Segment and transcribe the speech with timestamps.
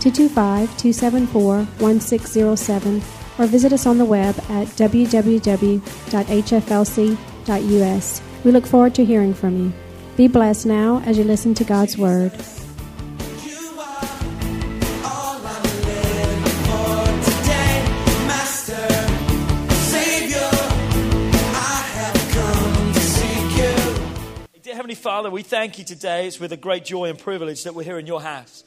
[0.00, 3.02] 225 274 1607
[3.38, 5.82] or visit us on the web at www.hflc.us.
[8.44, 9.72] We look forward to hearing from you.
[10.16, 12.32] Be blessed now as you listen to God's Word.
[24.90, 26.26] Heavenly Father, we thank you today.
[26.26, 28.64] It's with a great joy and privilege that we're here in your house.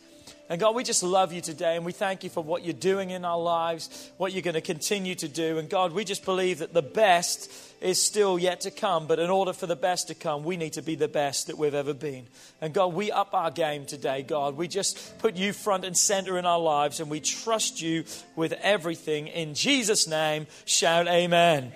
[0.49, 3.11] And God, we just love you today and we thank you for what you're doing
[3.11, 5.58] in our lives, what you're going to continue to do.
[5.58, 9.08] And God, we just believe that the best is still yet to come.
[9.08, 11.58] But in order for the best to come, we need to be the best that
[11.58, 12.27] we've ever been.
[12.59, 14.58] And God, we up our game today, God.
[14.58, 18.03] We just put you front and center in our lives and we trust you
[18.36, 19.27] with everything.
[19.27, 21.71] In Jesus' name, shout amen.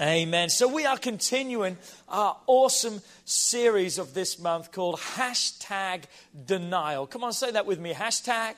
[0.00, 0.48] Amen.
[0.48, 1.76] So we are continuing
[2.08, 6.02] our awesome series of this month called hashtag
[6.46, 7.06] denial.
[7.06, 7.92] Come on, say that with me.
[7.92, 8.54] Hashtag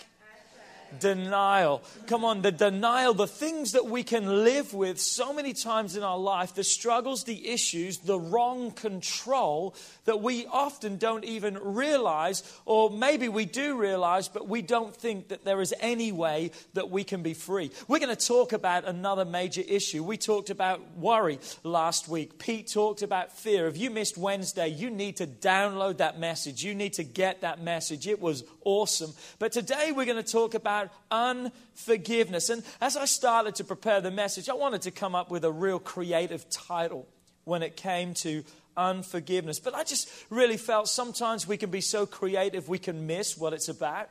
[1.01, 1.83] denial.
[2.07, 6.03] Come on, the denial, the things that we can live with so many times in
[6.03, 12.43] our life, the struggles, the issues, the wrong control that we often don't even realize,
[12.65, 16.91] or maybe we do realize, but we don't think that there is any way that
[16.91, 17.71] we can be free.
[17.89, 20.03] We're going to talk about another major issue.
[20.05, 22.39] We talked about worry last week.
[22.39, 23.67] Pete talked about fear.
[23.67, 26.63] If you missed Wednesday, you need to download that message.
[26.63, 28.07] You need to get that message.
[28.07, 29.13] It was awesome.
[29.39, 30.76] But today we're going to talk about
[31.11, 32.51] unforgiveness.
[32.51, 35.53] And as I started to prepare the message, I wanted to come up with a
[35.53, 37.07] real creative title
[37.45, 38.45] when it came to
[38.77, 39.59] unforgiveness.
[39.61, 43.53] But I just really felt sometimes we can be so creative we can miss what
[43.53, 44.11] it's about.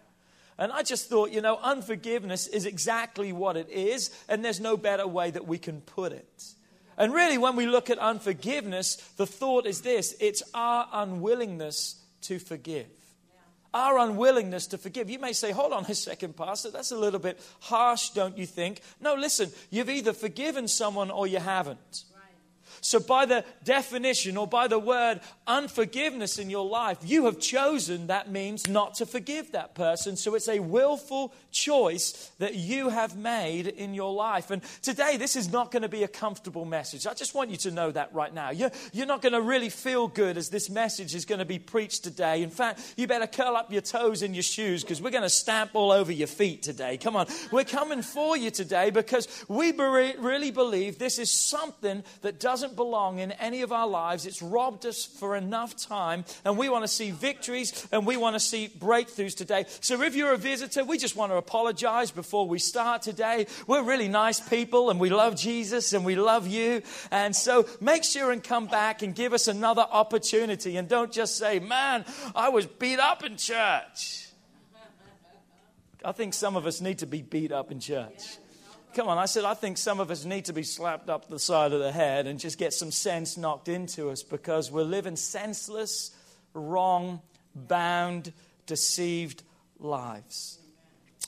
[0.57, 4.77] And I just thought, you know, unforgiveness is exactly what it is, and there's no
[4.77, 6.45] better way that we can put it.
[6.97, 12.39] And really, when we look at unforgiveness, the thought is this it's our unwillingness to
[12.39, 12.87] forgive.
[13.75, 15.09] Our unwillingness to forgive.
[15.09, 18.45] You may say, hold on a second, Pastor, that's a little bit harsh, don't you
[18.45, 18.79] think?
[19.01, 22.05] No, listen, you've either forgiven someone or you haven't.
[22.79, 28.07] So, by the definition or by the word unforgiveness in your life, you have chosen
[28.07, 30.15] that means not to forgive that person.
[30.15, 34.51] So, it's a willful choice that you have made in your life.
[34.51, 37.07] And today, this is not going to be a comfortable message.
[37.07, 38.51] I just want you to know that right now.
[38.51, 41.57] You're, you're not going to really feel good as this message is going to be
[41.57, 42.43] preached today.
[42.43, 45.29] In fact, you better curl up your toes in your shoes because we're going to
[45.29, 46.97] stamp all over your feet today.
[46.97, 47.27] Come on.
[47.51, 52.75] We're coming for you today because we be- really believe this is something that doesn't
[52.75, 54.25] belong in any of our lives.
[54.25, 58.35] It's robbed us for enough time, and we want to see victories and we want
[58.35, 59.65] to see breakthroughs today.
[59.79, 63.45] So if you're a visitor, we just want to apologize before we start today.
[63.67, 66.81] We're really nice people and we love Jesus and we love you.
[67.11, 71.37] And so make sure and come back and give us another opportunity and don't just
[71.37, 72.03] say, man,
[72.35, 74.29] I was beat up in church.
[76.03, 78.37] I think some of us need to be beat up in church.
[78.95, 81.37] Come on, I said, I think some of us need to be slapped up the
[81.37, 85.15] side of the head and just get some sense knocked into us because we're living
[85.15, 86.11] senseless,
[86.53, 87.21] wrong,
[87.53, 88.33] bound,
[88.65, 89.43] deceived
[89.79, 90.54] lives.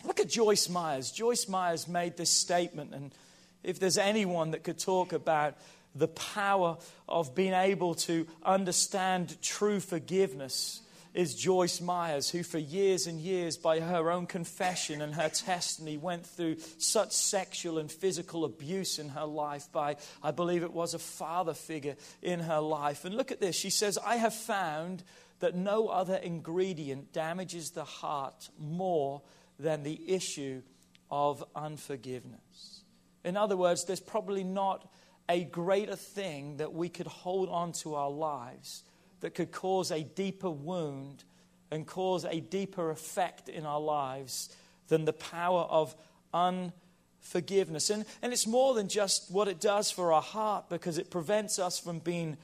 [0.08, 1.12] Look at Joyce Myers.
[1.12, 3.14] Joyce Myers made this statement, and
[3.62, 5.56] if there's anyone that could talk about
[5.94, 6.78] the power
[7.10, 10.82] of being able to understand true forgiveness,
[11.14, 15.98] is Joyce Myers, who for years and years, by her own confession and her testimony,
[15.98, 20.94] went through such sexual and physical abuse in her life by, I believe it was
[20.94, 23.04] a father figure in her life.
[23.04, 23.58] And look at this.
[23.58, 25.04] She says, I have found
[25.40, 29.22] that no other ingredient damages the heart more
[29.60, 30.62] than the issue
[31.10, 32.84] of unforgiveness.
[33.24, 34.90] In other words, there's probably not
[35.30, 38.84] a greater thing that we could hold on to our lives
[39.20, 41.24] that could cause a deeper wound
[41.72, 44.56] and cause a deeper effect in our lives
[44.88, 45.96] than the power of
[46.34, 47.90] unforgiveness.
[47.90, 51.60] And, and it's more than just what it does for our heart because it prevents
[51.60, 52.38] us from being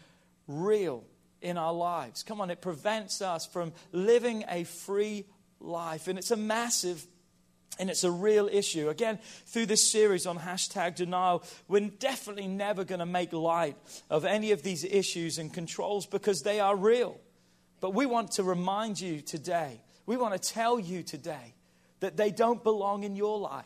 [0.48, 1.06] real
[1.42, 2.24] in our lives.
[2.24, 5.26] Come on, it prevents us from living a free
[5.64, 6.08] life.
[6.08, 7.06] And it's a massive
[7.80, 8.90] and it's a real issue.
[8.90, 13.76] Again, through this series on hashtag denial, we're definitely never going to make light
[14.10, 17.20] of any of these issues and controls because they are real.
[17.82, 21.56] But we want to remind you today, we want to tell you today
[22.00, 23.66] that they don't belong in your life.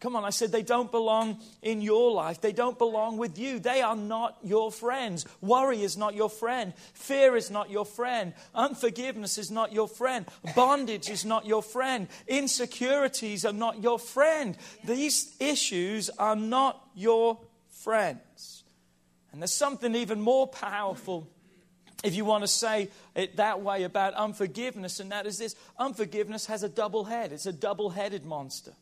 [0.00, 2.40] Come on, I said they don't belong in your life.
[2.40, 3.58] They don't belong with you.
[3.58, 5.26] They are not your friends.
[5.40, 6.72] Worry is not your friend.
[6.94, 8.32] Fear is not your friend.
[8.54, 10.26] Unforgiveness is not your friend.
[10.54, 12.06] Bondage is not your friend.
[12.28, 14.56] Insecurities are not your friend.
[14.84, 18.62] These issues are not your friends.
[19.32, 21.28] And there's something even more powerful
[22.04, 26.46] if you want to say it that way about unforgiveness, and that is this unforgiveness
[26.46, 28.72] has a double head, it's a double headed monster.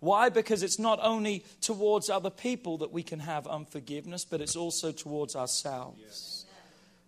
[0.00, 0.28] Why?
[0.28, 4.92] Because it's not only towards other people that we can have unforgiveness, but it's also
[4.92, 6.44] towards ourselves.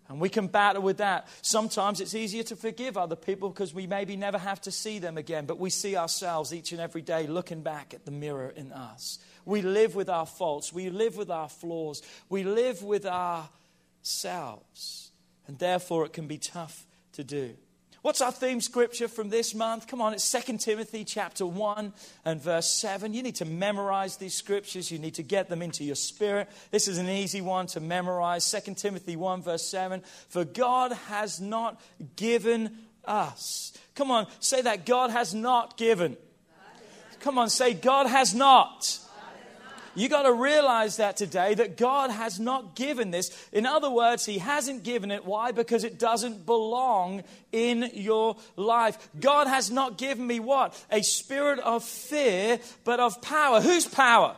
[0.09, 1.29] And we can battle with that.
[1.41, 5.17] Sometimes it's easier to forgive other people because we maybe never have to see them
[5.17, 8.73] again, but we see ourselves each and every day looking back at the mirror in
[8.73, 9.21] us.
[9.45, 15.13] We live with our faults, we live with our flaws, we live with ourselves.
[15.47, 17.55] And therefore, it can be tough to do.
[18.03, 19.87] What's our theme scripture from this month?
[19.87, 21.93] Come on, it's 2 Timothy chapter 1
[22.25, 23.13] and verse 7.
[23.13, 24.91] You need to memorize these scriptures.
[24.91, 26.49] You need to get them into your spirit.
[26.71, 28.51] This is an easy one to memorize.
[28.51, 30.03] 2 Timothy 1 verse 7.
[30.31, 31.79] For God has not
[32.17, 33.75] given us.
[33.95, 34.87] Come on, say that.
[34.87, 36.17] God has not given.
[37.21, 38.99] Come on, say God has not.
[39.95, 43.31] You got to realize that today that God has not given this.
[43.53, 45.25] In other words, He hasn't given it.
[45.25, 45.53] Why?
[45.53, 49.09] Because it doesn't belong in your life.
[49.19, 50.81] God has not given me what?
[50.91, 53.61] A spirit of fear, but of power.
[53.61, 54.37] Whose power?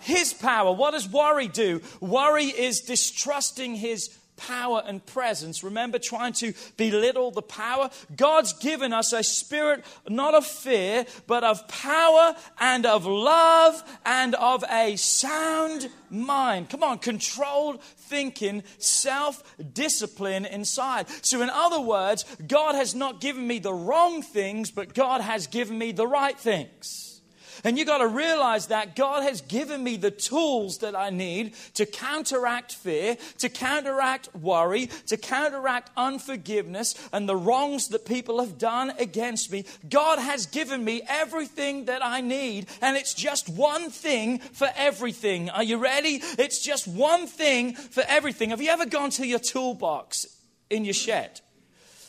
[0.00, 0.72] His power.
[0.72, 1.80] What does worry do?
[2.00, 5.62] Worry is distrusting His power and presence.
[5.62, 7.90] Remember, trying to belittle the power.
[8.16, 14.34] God's given us a spirit not of fear, but of power and of love and
[14.34, 16.70] of a sound mind.
[16.70, 19.42] Come on, controlled thinking, self
[19.72, 21.06] discipline inside.
[21.22, 25.46] So, in other words, God has not given me the wrong things, but God has
[25.46, 27.13] given me the right things.
[27.62, 31.54] And you got to realize that God has given me the tools that I need
[31.74, 38.58] to counteract fear, to counteract worry, to counteract unforgiveness and the wrongs that people have
[38.58, 39.64] done against me.
[39.88, 45.50] God has given me everything that I need, and it's just one thing for everything.
[45.50, 46.20] Are you ready?
[46.38, 48.50] It's just one thing for everything.
[48.50, 50.26] Have you ever gone to your toolbox
[50.70, 51.40] in your shed?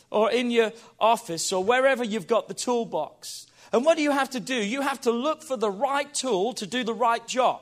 [0.08, 3.45] Or in your office, or wherever you've got the toolbox.
[3.72, 4.54] And what do you have to do?
[4.54, 7.60] You have to look for the right tool to do the right job.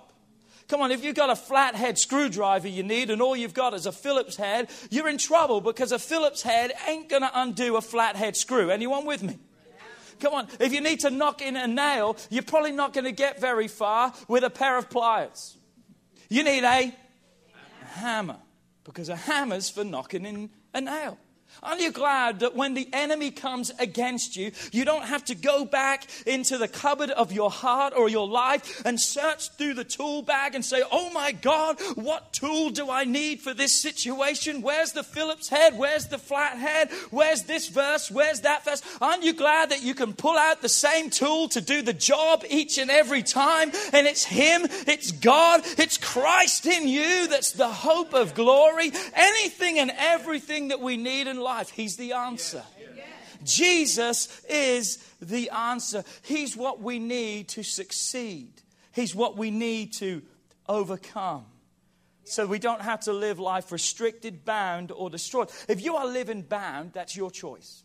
[0.69, 3.85] Come on, if you've got a flathead screwdriver you need and all you've got is
[3.85, 7.83] a Phillips head, you're in trouble because a Phillips head ain't going to undo a
[7.83, 8.71] flathead screw.
[8.71, 9.39] Anyone with me?
[10.21, 13.13] Come on, if you need to knock in a nail, you're probably not going to
[13.13, 15.57] get very far with a pair of pliers.
[16.31, 16.95] You need a
[17.95, 18.39] hammer
[18.85, 21.19] because a hammer's for knocking in a nail.
[21.63, 25.65] Aren't you glad that when the enemy comes against you, you don't have to go
[25.65, 30.23] back into the cupboard of your heart or your life and search through the tool
[30.23, 34.63] bag and say, Oh my God, what tool do I need for this situation?
[34.63, 35.79] Where's the Phillips head?
[35.79, 36.91] Where's the flathead?
[37.11, 38.11] Where's this verse?
[38.11, 38.83] Where's that verse?
[39.01, 42.45] Aren't you glad that you can pull out the same tool to do the job
[42.49, 43.71] each and every time?
[43.93, 48.93] And it's Him, it's God, it's Christ in you that's the hope of glory.
[49.15, 51.71] Anything and everything that we need in life.
[51.71, 52.63] He's the answer.
[53.45, 56.03] Jesus is the answer.
[56.23, 58.53] He's what we need to succeed,
[58.93, 60.23] He's what we need to
[60.69, 61.47] overcome.
[62.27, 65.51] So we don't have to live life restricted, bound, or destroyed.
[65.69, 67.83] If you are living bound, that's your choice.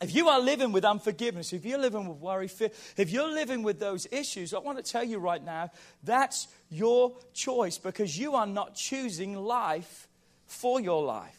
[0.00, 3.62] If you are living with unforgiveness, if you're living with worry, fear, if you're living
[3.62, 5.70] with those issues, I want to tell you right now,
[6.04, 10.06] that's your choice because you are not choosing life
[10.46, 11.37] for your life.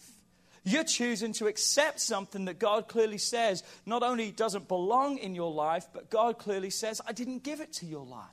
[0.63, 5.51] You're choosing to accept something that God clearly says not only doesn't belong in your
[5.51, 8.25] life, but God clearly says, I didn't give it to your life.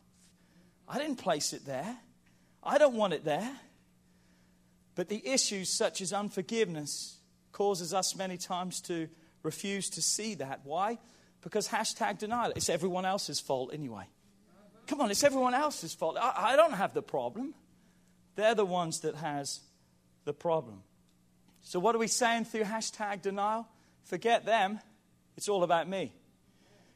[0.88, 1.96] I didn't place it there.
[2.62, 3.50] I don't want it there.
[4.94, 7.18] But the issues such as unforgiveness
[7.52, 9.08] causes us many times to
[9.42, 10.60] refuse to see that.
[10.64, 10.98] Why?
[11.42, 12.52] Because hashtag denial.
[12.56, 14.04] It's everyone else's fault anyway.
[14.86, 16.16] Come on, it's everyone else's fault.
[16.20, 17.54] I, I don't have the problem.
[18.36, 19.60] They're the ones that has
[20.24, 20.82] the problem.
[21.66, 23.66] So, what are we saying through hashtag denial?
[24.04, 24.78] Forget them.
[25.36, 26.12] It's all about me.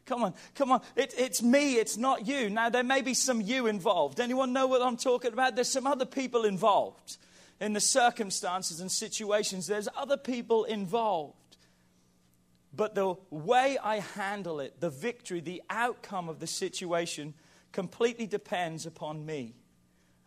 [0.07, 0.81] Come on, come on.
[0.95, 2.49] It, it's me, it's not you.
[2.49, 4.21] Now, there may be some you involved.
[4.21, 5.57] Anyone know what I'm talking about?
[5.57, 7.17] There's some other people involved
[7.59, 9.67] in the circumstances and situations.
[9.67, 11.57] There's other people involved.
[12.73, 17.35] But the way I handle it, the victory, the outcome of the situation
[17.73, 19.57] completely depends upon me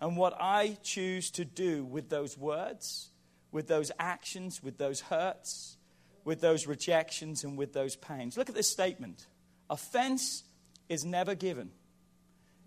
[0.02, 3.10] and what I choose to do with those words
[3.54, 5.78] with those actions, with those hurts,
[6.26, 8.36] with those rejections, and with those pains.
[8.36, 9.28] Look at this statement
[9.70, 10.44] offense
[10.90, 11.72] is never given,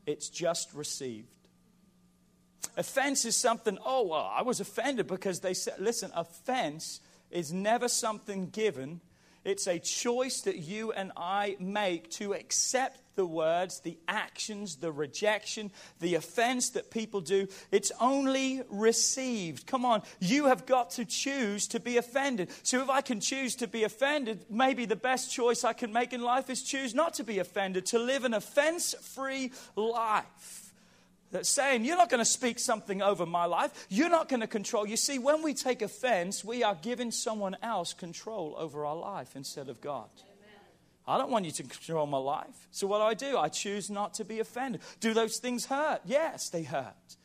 [0.06, 1.28] it's just received.
[2.78, 7.00] Offense is something, oh, well, I was offended because they said, listen, offense
[7.30, 9.00] is never something given.
[9.46, 14.90] It's a choice that you and I make to accept the words, the actions, the
[14.90, 17.46] rejection, the offense that people do.
[17.70, 19.68] It's only received.
[19.68, 22.50] Come on, you have got to choose to be offended.
[22.64, 26.12] So if I can choose to be offended, maybe the best choice I can make
[26.12, 30.65] in life is choose not to be offended, to live an offense free life
[31.30, 33.86] that's saying, You're not going to speak something over my life.
[33.88, 34.86] You're not going to control.
[34.86, 39.36] You see, when we take offense, we are giving someone else control over our life
[39.36, 40.08] instead of God.
[41.08, 42.68] I don't want you to control my life.
[42.72, 43.38] So what do I do?
[43.38, 44.80] I choose not to be offended.
[44.98, 46.00] Do those things hurt?
[46.04, 47.16] Yes, they hurt.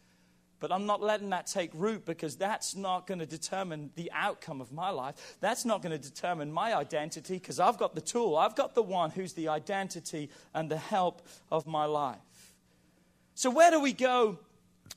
[0.60, 4.62] But I'm not letting that take root because that's not going to determine the outcome
[4.62, 5.36] of my life.
[5.40, 8.38] That's not going to determine my identity because I've got the tool.
[8.38, 12.20] I've got the one who's the identity and the help of my life.
[13.42, 14.38] So, where do we go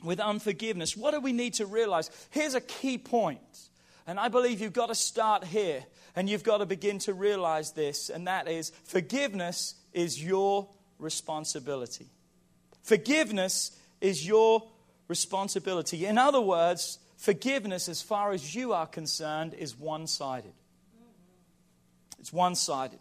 [0.03, 0.99] with unforgiveness?
[0.99, 2.11] What do we need to realize?
[2.29, 3.41] Here's a key point.
[4.07, 5.83] and I believe you've got to start here
[6.15, 12.05] and you've got to begin to realize this, and that is forgiveness is your responsibility.
[12.83, 14.63] Forgiveness is your
[15.09, 16.05] responsibility.
[16.05, 20.53] In other words, forgiveness, as far as you are concerned, is one sided.
[22.19, 23.01] It's one sided.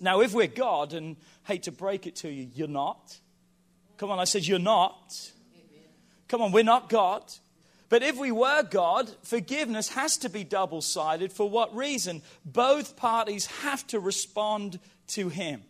[0.00, 3.18] Now, if we're God, and hate to break it to you, you're not.
[4.04, 5.32] Come on, I said, You're not.
[6.28, 7.22] Come on, we're not God.
[7.88, 11.32] But if we were God, forgiveness has to be double sided.
[11.32, 12.20] For what reason?
[12.44, 15.62] Both parties have to respond to Him.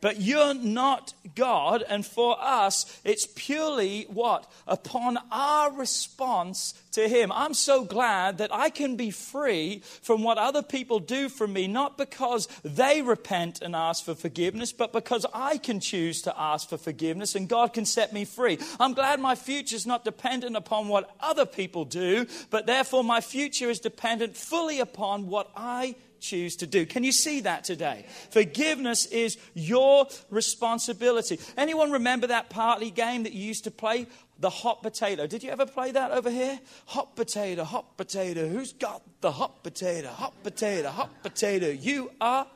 [0.00, 4.50] But you're not God, and for us, it's purely what?
[4.66, 7.30] Upon our response to Him.
[7.32, 11.68] I'm so glad that I can be free from what other people do for me,
[11.68, 16.68] not because they repent and ask for forgiveness, but because I can choose to ask
[16.68, 18.58] for forgiveness and God can set me free.
[18.80, 23.20] I'm glad my future is not dependent upon what other people do, but therefore my
[23.20, 26.86] future is dependent fully upon what I choose to do.
[26.86, 28.06] Can you see that today?
[28.30, 31.38] Forgiveness is your responsibility.
[31.56, 34.06] Anyone remember that party game that you used to play?
[34.40, 35.26] The hot potato.
[35.26, 36.60] Did you ever play that over here?
[36.86, 38.48] Hot potato, hot potato.
[38.48, 40.08] Who's got the hot potato?
[40.08, 41.68] Hot potato, hot potato.
[41.68, 42.46] You are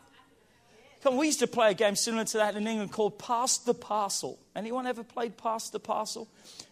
[1.03, 3.75] Come, we used to play a game similar to that in England called Pass the
[3.75, 4.39] Parcel.
[4.55, 6.29] Anyone ever played Pass the Parcel?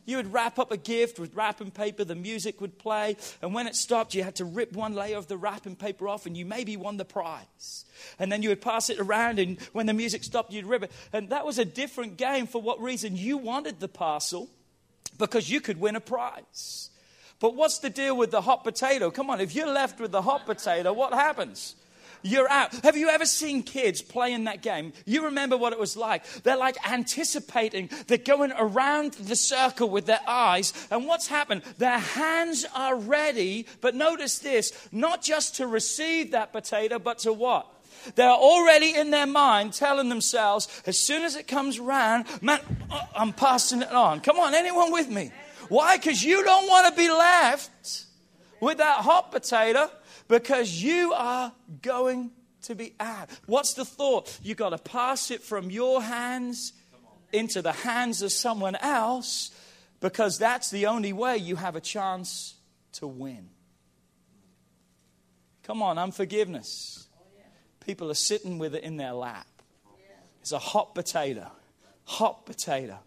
[0.06, 3.66] You would wrap up a gift with wrapping paper, the music would play, and when
[3.66, 6.46] it stopped, you had to rip one layer of the wrapping paper off, and you
[6.46, 7.84] maybe won the prize.
[8.20, 10.92] And then you would pass it around, and when the music stopped, you'd rip it.
[11.12, 13.16] And that was a different game for what reason?
[13.16, 14.48] You wanted the parcel
[15.18, 16.90] because you could win a prize.
[17.40, 19.10] But what's the deal with the hot potato?
[19.10, 21.74] Come on, if you're left with the hot potato, what happens?
[22.22, 22.74] You're out.
[22.82, 24.92] Have you ever seen kids playing that game?
[25.04, 26.24] You remember what it was like.
[26.42, 31.62] They're like anticipating, they're going around the circle with their eyes, and what's happened?
[31.78, 37.32] Their hands are ready, but notice this not just to receive that potato, but to
[37.32, 37.66] what?
[38.14, 42.60] They're already in their mind telling themselves, as soon as it comes round, man,
[42.90, 44.20] uh, I'm passing it on.
[44.20, 45.32] Come on, anyone with me?
[45.68, 45.96] Why?
[45.96, 48.04] Because you don't want to be left
[48.60, 49.90] with that hot potato
[50.30, 52.30] because you are going
[52.62, 53.28] to be out.
[53.46, 54.38] What's the thought?
[54.42, 56.72] You've got to pass it from your hands
[57.32, 59.50] into the hands of someone else
[59.98, 62.54] because that's the only way you have a chance
[62.92, 63.48] to win.
[65.64, 67.08] Come on, unforgiveness.
[67.84, 69.48] People are sitting with it in their lap.
[70.42, 71.50] It's a hot potato.
[72.04, 72.98] Hot potato.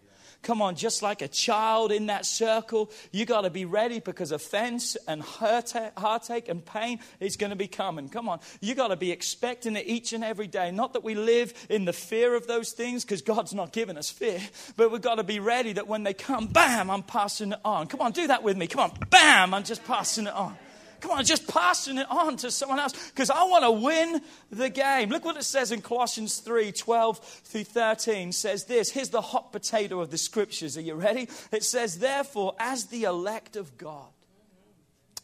[0.44, 4.30] Come on, just like a child in that circle, you got to be ready because
[4.30, 8.08] offense and heartache and pain is going to be coming.
[8.10, 10.70] Come on, you got to be expecting it each and every day.
[10.70, 14.10] Not that we live in the fear of those things because God's not given us
[14.10, 14.40] fear,
[14.76, 17.86] but we've got to be ready that when they come, bam, I'm passing it on.
[17.86, 18.66] Come on, do that with me.
[18.66, 20.56] Come on, bam, I'm just passing it on.
[21.04, 24.70] Come on, just passing it on to someone else because I want to win the
[24.70, 25.10] game.
[25.10, 28.88] Look what it says in Colossians 3 12 through 13 says this.
[28.88, 30.78] Here's the hot potato of the scriptures.
[30.78, 31.28] Are you ready?
[31.52, 34.08] It says, Therefore, as the elect of God,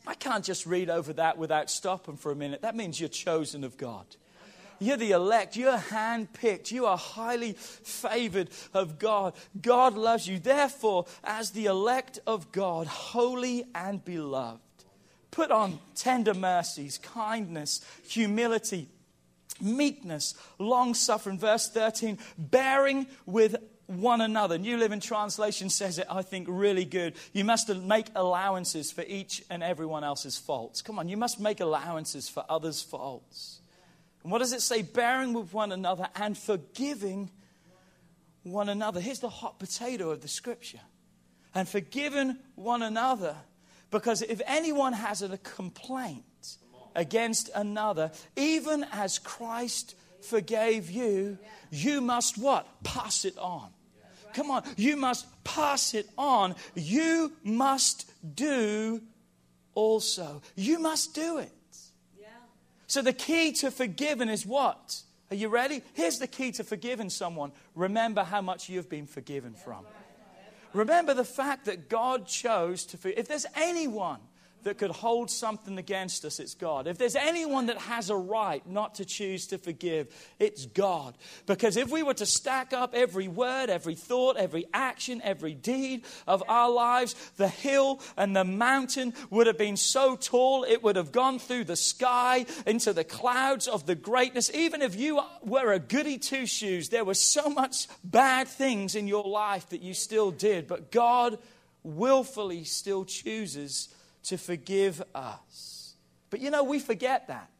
[0.07, 2.61] I can't just read over that without stopping for a minute.
[2.61, 4.05] That means you're chosen of God.
[4.81, 5.57] You're the elect.
[5.57, 6.71] You're handpicked.
[6.71, 9.33] You are highly favored of God.
[9.63, 10.41] God loves you.
[10.41, 14.61] Therefore, as the elect of God, holy and beloved,
[15.31, 18.89] Put on tender mercies, kindness, humility,
[19.61, 21.39] meekness, long suffering.
[21.39, 23.57] Verse 13, bearing with
[23.87, 24.57] one another.
[24.57, 27.15] New Living Translation says it, I think, really good.
[27.33, 30.81] You must make allowances for each and everyone else's faults.
[30.81, 33.61] Come on, you must make allowances for others' faults.
[34.23, 34.83] And what does it say?
[34.83, 37.31] Bearing with one another and forgiving
[38.43, 39.01] one another.
[39.01, 40.81] Here's the hot potato of the scripture.
[41.55, 43.35] And forgiving one another.
[43.91, 46.57] Because if anyone has a complaint
[46.95, 51.39] against another, even as Christ forgave you,
[51.71, 52.67] you must what?
[52.83, 53.71] Pass it on.
[54.33, 56.55] Come on, you must pass it on.
[56.75, 59.03] You must do
[59.75, 60.43] also.
[60.55, 61.53] You must do it.
[62.87, 65.03] So the key to forgiving is what?
[65.31, 65.83] Are you ready?
[65.95, 67.53] Here's the key to forgiving someone.
[67.77, 69.87] Remember how much you've been forgiven from.
[70.73, 73.19] Remember the fact that God chose to.
[73.19, 74.21] If there's anyone
[74.65, 76.87] that could hold something against us, it's God.
[76.87, 81.17] If there's anyone that has a right not to choose to forgive, it's God.
[81.47, 86.05] Because if we were to stack up every word, every thought, every action, every deed
[86.27, 90.97] of our lives, the hill and the mountain would have been so tall, it would
[90.97, 94.51] have gone through the sky into the clouds of the greatness.
[94.55, 99.09] Even if you were a goody two shoes, there were so much bad things in
[99.09, 101.39] your life that you still did, but God
[101.83, 103.89] willfully still chooses
[104.25, 105.95] to forgive us.
[106.31, 107.51] But you know, we forget that.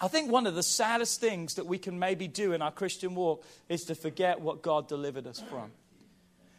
[0.00, 3.14] I think one of the saddest things that we can maybe do in our Christian
[3.14, 5.72] walk is to forget what God delivered us from.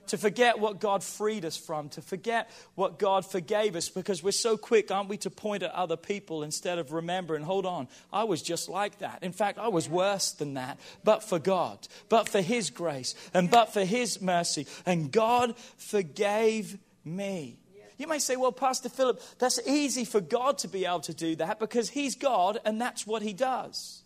[0.08, 4.32] To forget what God freed us from, to forget what God forgave us, because we're
[4.32, 8.26] so quick, aren't we, to point at other people instead of remembering, hold on, I
[8.26, 9.20] was just like that.
[9.22, 13.50] In fact, I was worse than that, but for God, but for His grace, and
[13.50, 14.68] but for His mercy.
[14.86, 17.61] And God forgave me.
[18.02, 21.36] You may say, well, Pastor Philip, that's easy for God to be able to do
[21.36, 24.02] that because He's God and that's what He does.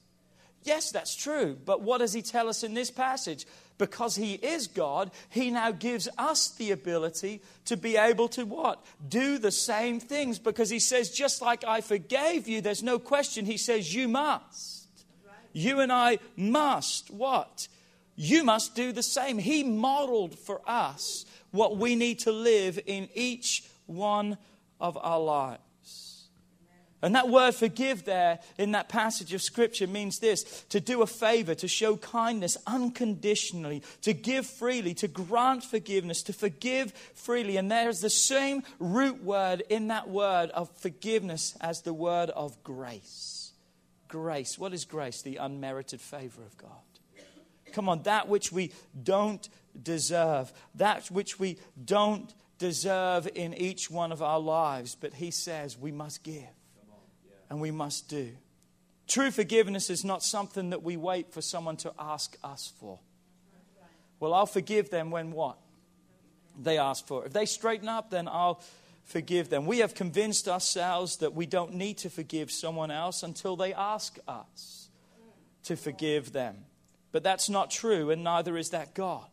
[0.64, 1.58] Yes, that's true.
[1.64, 3.48] But what does He tell us in this passage?
[3.78, 8.84] Because He is God, He now gives us the ability to be able to what?
[9.08, 13.46] Do the same things because He says, just like I forgave you, there's no question.
[13.46, 14.90] He says, you must.
[15.54, 17.70] You and I must what?
[18.18, 19.38] You must do the same.
[19.38, 24.38] He modeled for us what we need to live in each one
[24.80, 25.62] of our lives.
[27.02, 31.08] And that word forgive there in that passage of scripture means this to do a
[31.08, 37.58] favor, to show kindness unconditionally, to give freely, to grant forgiveness, to forgive freely.
[37.58, 42.64] And there's the same root word in that word of forgiveness as the word of
[42.64, 43.52] grace.
[44.08, 44.58] Grace.
[44.58, 45.22] What is grace?
[45.22, 46.72] The unmerited favor of God.
[47.72, 48.72] Come on, that which we
[49.04, 49.48] don't
[49.80, 55.78] deserve, that which we don't deserve in each one of our lives, but He says
[55.78, 56.44] we must give
[57.50, 58.32] and we must do.
[59.08, 63.00] True forgiveness is not something that we wait for someone to ask us for.
[64.20, 65.58] Well, I'll forgive them when what?
[66.60, 67.26] They ask for.
[67.26, 68.62] If they straighten up, then I'll
[69.04, 69.66] forgive them.
[69.66, 74.18] We have convinced ourselves that we don't need to forgive someone else until they ask
[74.28, 74.90] us
[75.64, 76.66] to forgive them.
[77.12, 79.28] But that's not true, and neither is that God.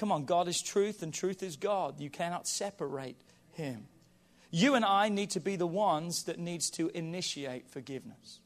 [0.00, 2.00] Come on, God is truth and truth is God.
[2.00, 3.20] You cannot separate
[3.52, 3.86] him.
[4.50, 8.40] You and I need to be the ones that needs to initiate forgiveness.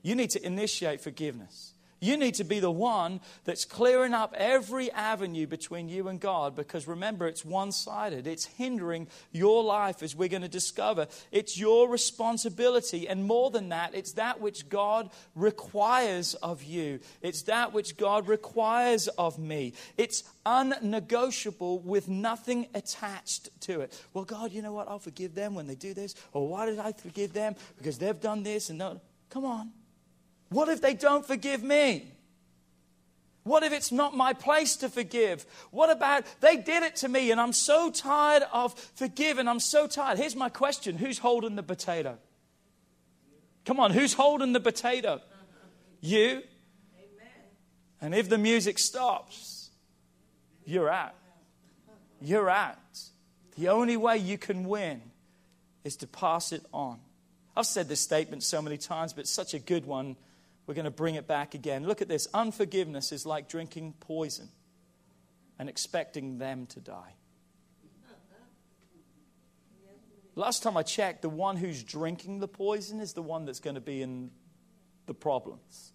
[0.00, 1.73] You need to initiate forgiveness.
[2.04, 6.54] You need to be the one that's clearing up every avenue between you and God
[6.54, 8.26] because remember, it's one sided.
[8.26, 11.06] It's hindering your life, as we're going to discover.
[11.32, 13.08] It's your responsibility.
[13.08, 17.00] And more than that, it's that which God requires of you.
[17.22, 19.72] It's that which God requires of me.
[19.96, 23.98] It's unnegotiable with nothing attached to it.
[24.12, 24.88] Well, God, you know what?
[24.88, 26.14] I'll forgive them when they do this.
[26.34, 27.56] Or why did I forgive them?
[27.78, 29.00] Because they've done this and no.
[29.30, 29.72] Come on.
[30.54, 32.12] What if they don't forgive me?
[33.42, 35.44] What if it's not my place to forgive?
[35.72, 39.48] What about they did it to me and I'm so tired of forgiving?
[39.48, 40.16] I'm so tired.
[40.16, 42.18] Here's my question Who's holding the potato?
[43.64, 45.20] Come on, who's holding the potato?
[46.00, 46.44] You?
[48.00, 49.70] And if the music stops,
[50.64, 51.14] you're out.
[52.20, 52.78] You're out.
[53.56, 55.02] The only way you can win
[55.82, 57.00] is to pass it on.
[57.56, 60.14] I've said this statement so many times, but it's such a good one
[60.66, 61.86] we're going to bring it back again.
[61.86, 62.26] Look at this.
[62.32, 64.48] Unforgiveness is like drinking poison
[65.58, 67.14] and expecting them to die.
[70.36, 73.76] Last time I checked, the one who's drinking the poison is the one that's going
[73.76, 74.30] to be in
[75.06, 75.92] the problems.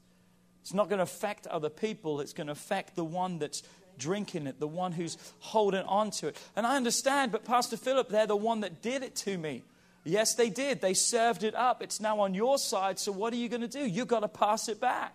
[0.61, 3.63] It's not going to affect other people, it's going to affect the one that's
[3.97, 6.37] drinking it, the one who's holding on to it.
[6.55, 9.63] And I understand, but Pastor Philip, they're the one that did it to me.
[10.09, 10.81] Yes, they did.
[10.81, 11.83] They served it up.
[11.83, 12.99] It's now on your side.
[12.99, 13.85] So what are you going to do?
[13.85, 15.13] You've got to pass it back.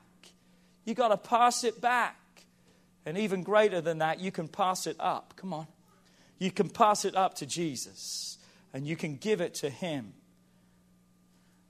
[0.84, 2.16] You've got to pass it back.
[3.04, 5.34] And even greater than that, you can pass it up.
[5.36, 5.66] Come on.
[6.38, 8.38] You can pass it up to Jesus
[8.72, 10.14] and you can give it to Him.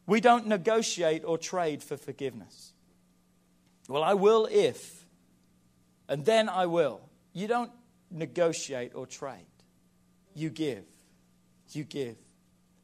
[0.06, 2.72] We don't negotiate or trade for forgiveness.
[3.88, 5.04] Well, I will if,
[6.08, 7.00] and then I will.
[7.32, 7.70] You don't
[8.10, 9.46] negotiate or trade,
[10.34, 10.84] you give.
[11.72, 12.16] You give.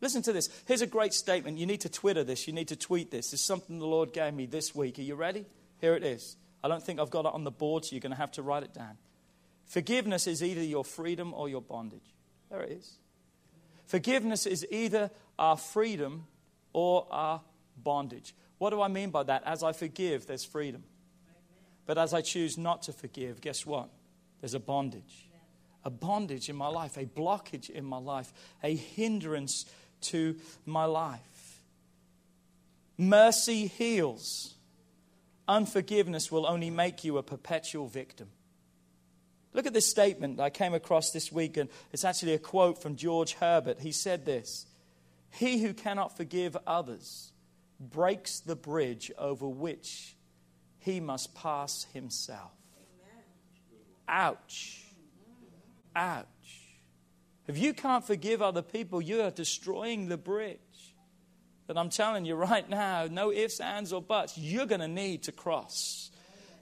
[0.00, 0.48] Listen to this.
[0.66, 1.58] Here's a great statement.
[1.58, 3.32] You need to Twitter this, you need to tweet this.
[3.32, 4.98] It's something the Lord gave me this week.
[4.98, 5.46] Are you ready?
[5.80, 6.36] Here it is.
[6.62, 8.42] I don't think I've got it on the board, so you're going to have to
[8.42, 8.98] write it down.
[9.66, 12.14] Forgiveness is either your freedom or your bondage.
[12.50, 12.98] There it is.
[13.86, 16.26] Forgiveness is either our freedom
[16.72, 17.40] or our
[17.76, 18.34] bondage.
[18.58, 19.42] What do I mean by that?
[19.46, 20.84] As I forgive, there's freedom.
[21.86, 23.88] But as I choose not to forgive, guess what?
[24.40, 25.28] There's a bondage.
[25.82, 28.32] A bondage in my life, a blockage in my life,
[28.62, 29.64] a hindrance
[30.02, 30.36] to
[30.66, 31.62] my life.
[32.96, 34.54] Mercy heals.
[35.48, 38.28] Unforgiveness will only make you a perpetual victim.
[39.52, 42.96] Look at this statement I came across this week, and it's actually a quote from
[42.96, 43.80] George Herbert.
[43.80, 44.66] He said this
[45.30, 47.32] He who cannot forgive others
[47.80, 50.14] breaks the bridge over which
[50.78, 52.52] he must pass himself.
[54.08, 54.84] Ouch.
[55.96, 56.26] Ouch.
[57.50, 60.94] If you can't forgive other people, you are destroying the bridge.
[61.66, 65.24] But I'm telling you right now, no ifs, ands, or buts, you're going to need
[65.24, 66.12] to cross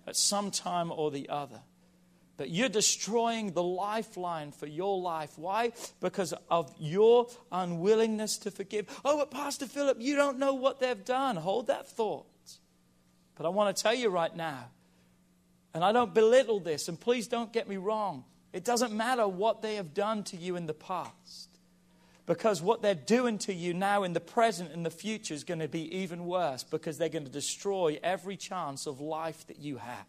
[0.06, 1.60] at some time or the other.
[2.38, 5.32] But you're destroying the lifeline for your life.
[5.36, 5.72] Why?
[6.00, 8.86] Because of your unwillingness to forgive.
[9.04, 11.36] Oh, but Pastor Philip, you don't know what they've done.
[11.36, 12.24] Hold that thought.
[13.34, 14.70] But I want to tell you right now,
[15.74, 18.24] and I don't belittle this, and please don't get me wrong.
[18.52, 21.48] It doesn't matter what they have done to you in the past.
[22.26, 25.60] Because what they're doing to you now in the present and the future is going
[25.60, 29.78] to be even worse because they're going to destroy every chance of life that you
[29.78, 30.06] have.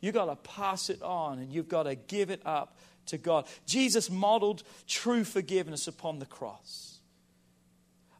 [0.00, 3.46] You've got to pass it on and you've got to give it up to God.
[3.66, 6.98] Jesus modeled true forgiveness upon the cross.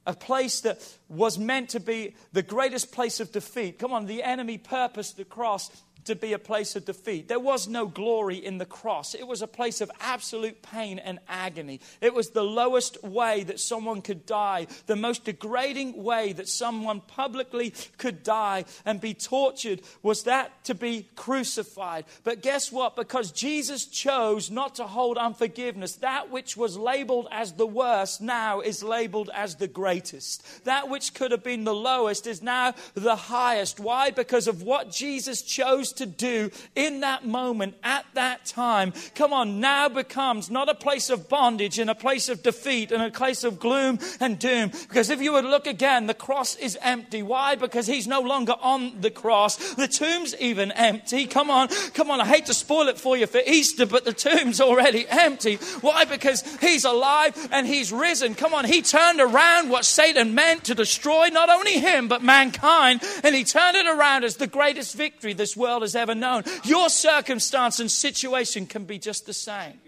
[0.06, 3.78] A place that was meant to be the greatest place of defeat.
[3.78, 5.70] Come on, the enemy purposed the cross
[6.04, 7.28] to be a place of defeat.
[7.28, 9.14] There was no glory in the cross.
[9.14, 11.80] It was a place of absolute pain and agony.
[12.00, 17.00] It was the lowest way that someone could die, the most degrading way that someone
[17.00, 22.04] publicly could die and be tortured was that to be crucified.
[22.22, 22.96] But guess what?
[22.96, 28.60] Because Jesus chose not to hold unforgiveness, that which was labeled as the worst now
[28.60, 30.64] is labeled as the greatest.
[30.64, 33.80] That which could have been the lowest is now the highest.
[33.80, 34.10] Why?
[34.10, 39.60] Because of what Jesus chose to do in that moment, at that time, come on,
[39.60, 43.44] now becomes not a place of bondage and a place of defeat and a place
[43.44, 44.70] of gloom and doom.
[44.88, 47.22] Because if you would look again, the cross is empty.
[47.22, 47.54] Why?
[47.54, 49.74] Because he's no longer on the cross.
[49.74, 51.26] The tomb's even empty.
[51.26, 52.20] Come on, come on.
[52.20, 55.56] I hate to spoil it for you for Easter, but the tomb's already empty.
[55.80, 56.04] Why?
[56.04, 58.34] Because he's alive and he's risen.
[58.34, 63.02] Come on, he turned around what Satan meant to destroy not only him, but mankind,
[63.22, 66.44] and he turned it around as the greatest victory this world has ever known.
[66.64, 69.80] Your circumstance and situation can be just the same.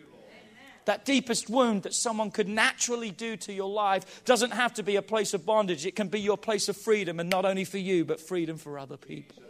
[0.86, 4.94] That deepest wound that someone could naturally do to your life doesn't have to be
[4.94, 5.84] a place of bondage.
[5.84, 8.78] It can be your place of freedom, and not only for you, but freedom for
[8.78, 9.42] other people.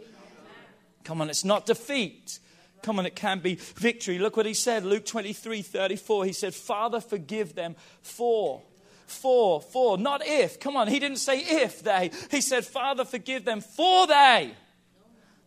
[1.03, 2.39] Come on, it's not defeat.
[2.81, 4.17] Come on, it can be victory.
[4.17, 6.25] Look what he said, Luke 23 34.
[6.25, 8.63] He said, Father, forgive them for
[9.05, 10.59] for, for, not if.
[10.59, 12.11] Come on, he didn't say if they.
[12.29, 14.53] He said, Father, forgive them for they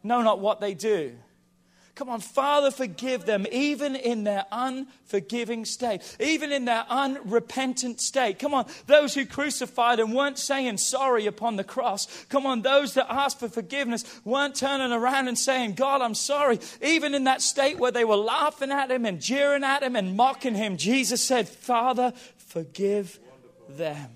[0.02, 1.16] know not what they do.
[2.00, 8.38] Come on, Father, forgive them even in their unforgiving state, even in their unrepentant state.
[8.38, 12.06] Come on, those who crucified and weren't saying sorry upon the cross.
[12.30, 16.58] Come on, those that asked for forgiveness weren't turning around and saying, God, I'm sorry.
[16.80, 20.16] Even in that state where they were laughing at him and jeering at him and
[20.16, 23.18] mocking him, Jesus said, Father, forgive
[23.68, 24.10] them.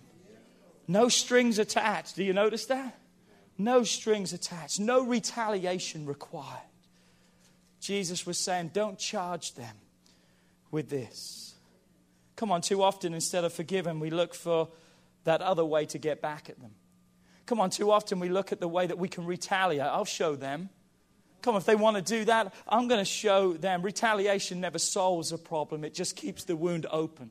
[0.88, 2.16] No strings attached.
[2.16, 2.98] Do you notice that?
[3.56, 6.60] No strings attached, no retaliation required.
[7.80, 9.76] Jesus was saying, Don't charge them
[10.70, 11.54] with this.
[12.36, 14.68] Come on, too often instead of forgiving, we look for
[15.24, 16.72] that other way to get back at them.
[17.46, 19.82] Come on, too often we look at the way that we can retaliate.
[19.82, 20.70] I'll show them.
[21.42, 23.82] Come on, if they want to do that, I'm going to show them.
[23.82, 27.30] Retaliation never solves a problem, it just keeps the wound opened.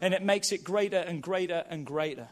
[0.00, 2.28] And it makes it greater and greater and greater.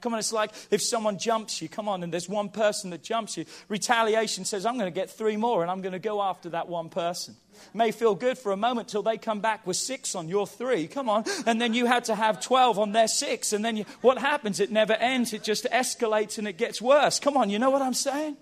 [0.00, 3.02] Come on, it's like if someone jumps you, come on, and there's one person that
[3.02, 3.44] jumps you.
[3.68, 6.68] Retaliation says, I'm going to get three more and I'm going to go after that
[6.68, 7.34] one person.
[7.74, 10.86] May feel good for a moment till they come back with six on your three.
[10.86, 11.24] Come on.
[11.46, 13.52] And then you had to have 12 on their six.
[13.52, 14.60] And then you, what happens?
[14.60, 15.32] It never ends.
[15.32, 17.18] It just escalates and it gets worse.
[17.18, 18.36] Come on, you know what I'm saying?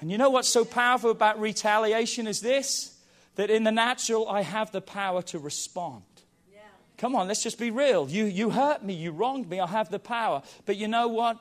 [0.00, 2.96] And you know what's so powerful about retaliation is this?
[3.36, 6.02] That in the natural, I have the power to respond.
[7.00, 8.08] Come on, let's just be real.
[8.08, 10.42] You, you hurt me, you wronged me, I have the power.
[10.66, 11.38] But you know what?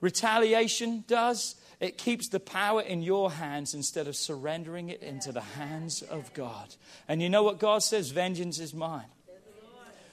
[0.00, 1.56] retaliation does?
[1.78, 6.32] It keeps the power in your hands instead of surrendering it into the hands of
[6.34, 6.74] God.
[7.08, 8.10] And you know what God says?
[8.10, 9.06] Vengeance is mine.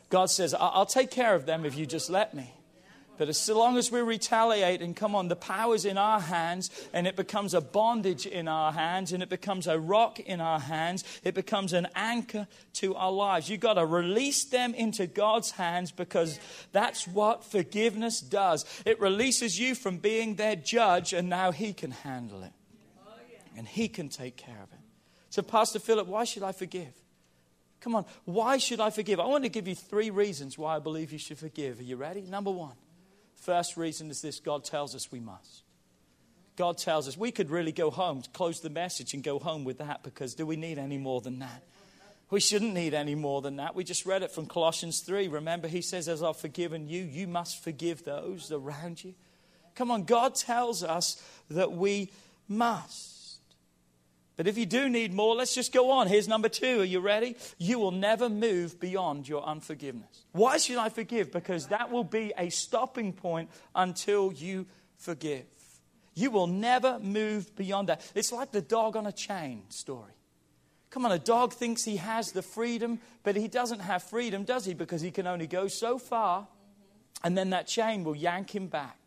[0.09, 2.53] God says, I'll take care of them if you just let me.
[3.17, 7.07] But as long as we retaliate and come on, the power's in our hands and
[7.07, 11.03] it becomes a bondage in our hands and it becomes a rock in our hands,
[11.23, 13.49] it becomes an anchor to our lives.
[13.49, 16.39] You've got to release them into God's hands because
[16.71, 18.65] that's what forgiveness does.
[18.85, 22.53] It releases you from being their judge and now He can handle it
[23.57, 24.79] and He can take care of it.
[25.29, 26.93] So, Pastor Philip, why should I forgive?
[27.79, 29.19] Come on, why should I forgive?
[29.19, 31.79] I want to give you three reasons why I believe you should forgive.
[31.79, 32.21] Are you ready?
[32.21, 32.73] Number one.
[33.37, 35.63] First reason is this God tells us we must.
[36.55, 39.77] God tells us we could really go home, close the message, and go home with
[39.77, 41.63] that because do we need any more than that?
[42.29, 43.73] We shouldn't need any more than that.
[43.73, 45.29] We just read it from Colossians 3.
[45.29, 49.13] Remember, he says, As I've forgiven you, you must forgive those around you.
[49.75, 52.11] Come on, God tells us that we
[52.49, 53.16] must.
[54.37, 56.07] But if you do need more, let's just go on.
[56.07, 56.81] Here's number two.
[56.81, 57.35] Are you ready?
[57.57, 60.25] You will never move beyond your unforgiveness.
[60.31, 61.31] Why should I forgive?
[61.31, 65.45] Because that will be a stopping point until you forgive.
[66.13, 68.09] You will never move beyond that.
[68.13, 70.13] It's like the dog on a chain story.
[70.89, 74.65] Come on, a dog thinks he has the freedom, but he doesn't have freedom, does
[74.65, 74.73] he?
[74.73, 76.47] Because he can only go so far,
[77.23, 79.06] and then that chain will yank him back.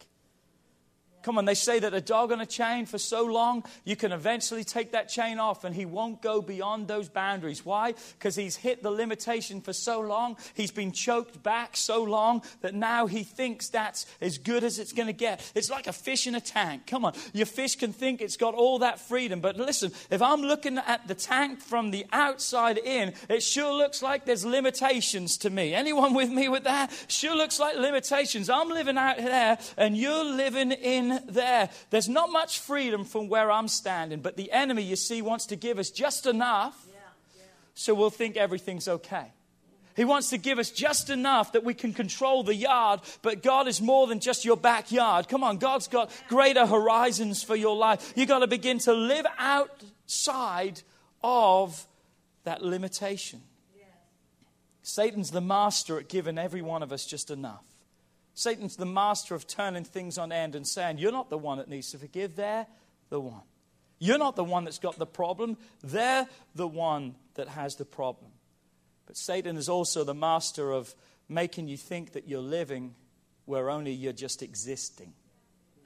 [1.22, 4.12] Come on, they say that a dog on a chain for so long, you can
[4.12, 7.64] eventually take that chain off and he won't go beyond those boundaries.
[7.64, 7.94] Why?
[8.18, 10.36] Because he's hit the limitation for so long.
[10.54, 14.92] He's been choked back so long that now he thinks that's as good as it's
[14.92, 15.50] going to get.
[15.54, 16.86] It's like a fish in a tank.
[16.86, 19.40] Come on, your fish can think it's got all that freedom.
[19.40, 24.02] But listen, if I'm looking at the tank from the outside in, it sure looks
[24.02, 25.74] like there's limitations to me.
[25.74, 26.92] Anyone with me with that?
[27.08, 28.48] Sure looks like limitations.
[28.48, 31.70] I'm living out there and you're living in there.
[31.90, 35.56] There's not much freedom from where I'm standing, but the enemy, you see, wants to
[35.56, 36.86] give us just enough
[37.74, 39.32] so we'll think everything's okay.
[39.96, 43.68] He wants to give us just enough that we can control the yard, but God
[43.68, 45.28] is more than just your backyard.
[45.28, 48.12] Come on, God's got greater horizons for your life.
[48.16, 50.82] You've got to begin to live outside
[51.22, 51.86] of
[52.44, 53.40] that limitation.
[54.82, 57.64] Satan's the master at giving every one of us just enough.
[58.40, 61.68] Satan's the master of turning things on end and saying, You're not the one that
[61.68, 62.66] needs to forgive, they're
[63.10, 63.42] the one.
[63.98, 68.30] You're not the one that's got the problem, they're the one that has the problem.
[69.04, 70.94] But Satan is also the master of
[71.28, 72.94] making you think that you're living
[73.44, 75.12] where only you're just existing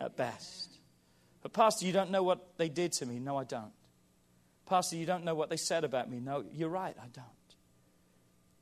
[0.00, 0.78] at best.
[1.42, 3.18] But, Pastor, you don't know what they did to me.
[3.18, 3.72] No, I don't.
[4.66, 6.20] Pastor, you don't know what they said about me.
[6.20, 7.24] No, you're right, I don't.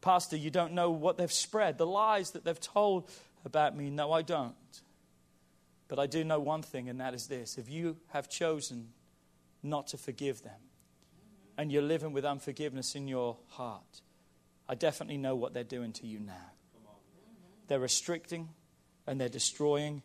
[0.01, 3.09] Pastor, you don't know what they've spread, the lies that they've told
[3.45, 3.91] about me?
[3.91, 4.55] No, I don't.
[5.89, 8.89] But I do know one thing, and that is this if you have chosen
[9.63, 10.61] not to forgive them,
[11.59, 14.01] and you're living with unforgiveness in your heart,
[14.69, 16.51] I definitely know what they're doing to you now.
[17.69, 18.49] They're restricting
[19.07, 20.03] and they're destroying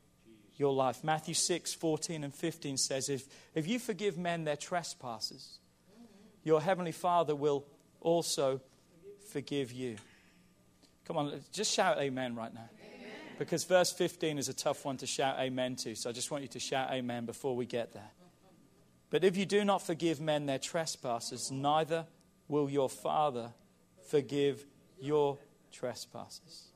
[0.58, 1.04] your life.
[1.04, 5.60] Matthew 6, 14 and 15 says, If, if you forgive men their trespasses,
[6.44, 7.66] your heavenly Father will
[8.02, 8.62] also
[9.30, 9.98] forgive you.
[11.06, 12.70] Come on, just shout amen right now.
[13.38, 15.96] Because verse 15 is a tough one to shout amen to.
[15.96, 18.12] So I just want you to shout amen before we get there.
[19.10, 22.06] But if you do not forgive men their trespasses, neither
[22.48, 23.52] will your Father
[24.10, 24.66] forgive
[25.00, 25.38] your
[25.72, 26.68] trespasses.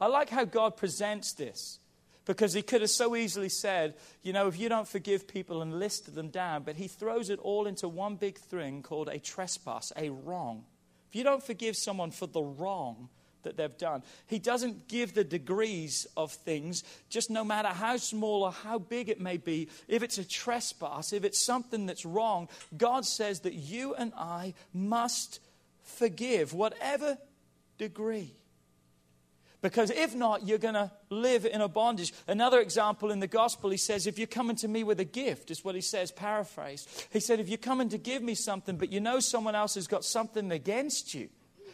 [0.00, 1.78] I like how God presents this
[2.24, 5.78] because he could have so easily said, you know, if you don't forgive people and
[5.78, 9.92] listed them down, but he throws it all into one big thing called a trespass,
[9.96, 10.64] a wrong.
[11.08, 13.08] If you don't forgive someone for the wrong,
[13.46, 14.02] that they've done.
[14.26, 19.08] He doesn't give the degrees of things, just no matter how small or how big
[19.08, 19.68] it may be.
[19.88, 24.54] If it's a trespass, if it's something that's wrong, God says that you and I
[24.74, 25.40] must
[25.82, 27.16] forgive, whatever
[27.78, 28.32] degree.
[29.62, 32.12] Because if not, you're going to live in a bondage.
[32.28, 35.50] Another example in the gospel, he says, If you're coming to me with a gift,
[35.50, 36.86] is what he says, paraphrase.
[37.10, 39.86] He said, If you're coming to give me something, but you know someone else has
[39.86, 41.28] got something against you,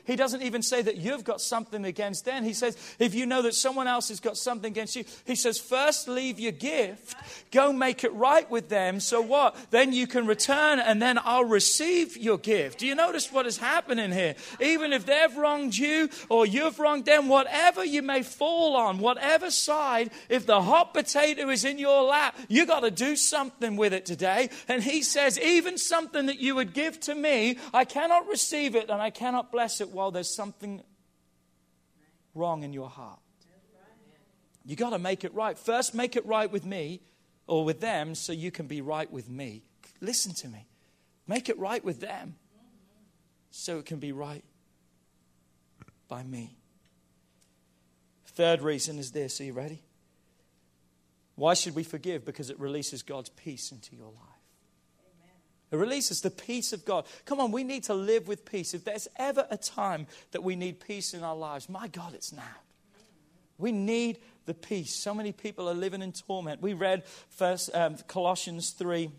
[0.04, 2.44] he doesn't even say that you've got something against them.
[2.44, 5.58] He says, if you know that someone else has got something against you, he says,
[5.58, 7.14] first leave your gift,
[7.50, 9.00] go make it right with them.
[9.00, 9.56] So what?
[9.70, 12.80] Then you can return and then I'll receive your gift.
[12.80, 14.34] Do you notice what is happening here?
[14.60, 19.50] Even if they've wronged you or you've wronged them, whatever you may fall on, whatever
[19.50, 23.92] side, if the hot potato is in your lap, you got to do something with
[23.92, 24.50] it today.
[24.66, 28.90] And he says, even something that you would give to me, I cannot receive it
[28.90, 30.82] and I cannot bless it while there's something
[32.34, 33.20] wrong in your heart.
[34.64, 35.58] You got to make it right.
[35.58, 37.00] First, make it right with me
[37.46, 39.62] or with them so you can be right with me.
[40.00, 40.66] Listen to me.
[41.26, 42.36] Make it right with them
[43.50, 44.44] so it can be right
[46.08, 46.56] by me.
[48.26, 49.40] Third reason is this.
[49.40, 49.82] Are you ready?
[51.34, 52.24] Why should we forgive?
[52.24, 54.41] Because it releases God's peace into your life.
[55.72, 57.06] It releases the peace of God.
[57.24, 58.74] Come on, we need to live with peace.
[58.74, 62.32] If there's ever a time that we need peace in our lives, my God, it's
[62.32, 62.56] now.
[63.56, 64.94] We need the peace.
[64.94, 66.60] So many people are living in torment.
[66.60, 69.10] We read first um, Colossians 3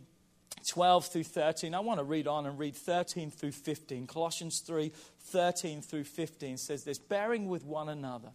[0.67, 1.73] 12 through 13.
[1.73, 4.07] I want to read on and read 13 through 15.
[4.07, 8.29] Colossians 3 13 through 15 says this bearing with one another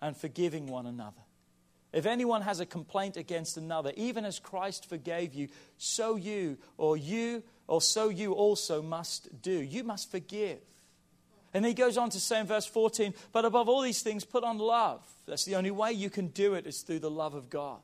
[0.00, 1.22] and forgiving one another.
[1.92, 6.96] If anyone has a complaint against another, even as Christ forgave you, so you, or
[6.96, 9.52] you, or so you also must do.
[9.52, 10.58] You must forgive.
[11.54, 14.42] And he goes on to say in verse 14, but above all these things, put
[14.42, 15.06] on love.
[15.26, 17.82] That's the only way you can do it is through the love of God,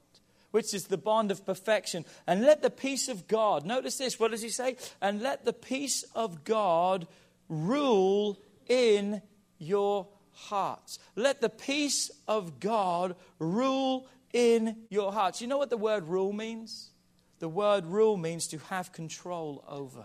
[0.53, 2.07] which is the bond of perfection.
[2.27, 4.77] And let the peace of God, notice this, what does he say?
[5.03, 7.07] And let the peace of God
[7.51, 9.21] rule in
[9.59, 10.09] your
[10.47, 10.99] hearts.
[11.17, 15.41] Let the peace of God rule in your hearts.
[15.41, 16.91] You know what the word rule means?
[17.39, 20.05] The word rule means to have control over.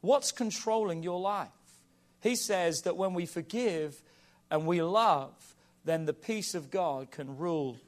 [0.00, 1.48] What's controlling your life?
[2.20, 4.02] He says that when we forgive
[4.50, 5.32] and we love,
[5.84, 7.78] then the peace of God can rule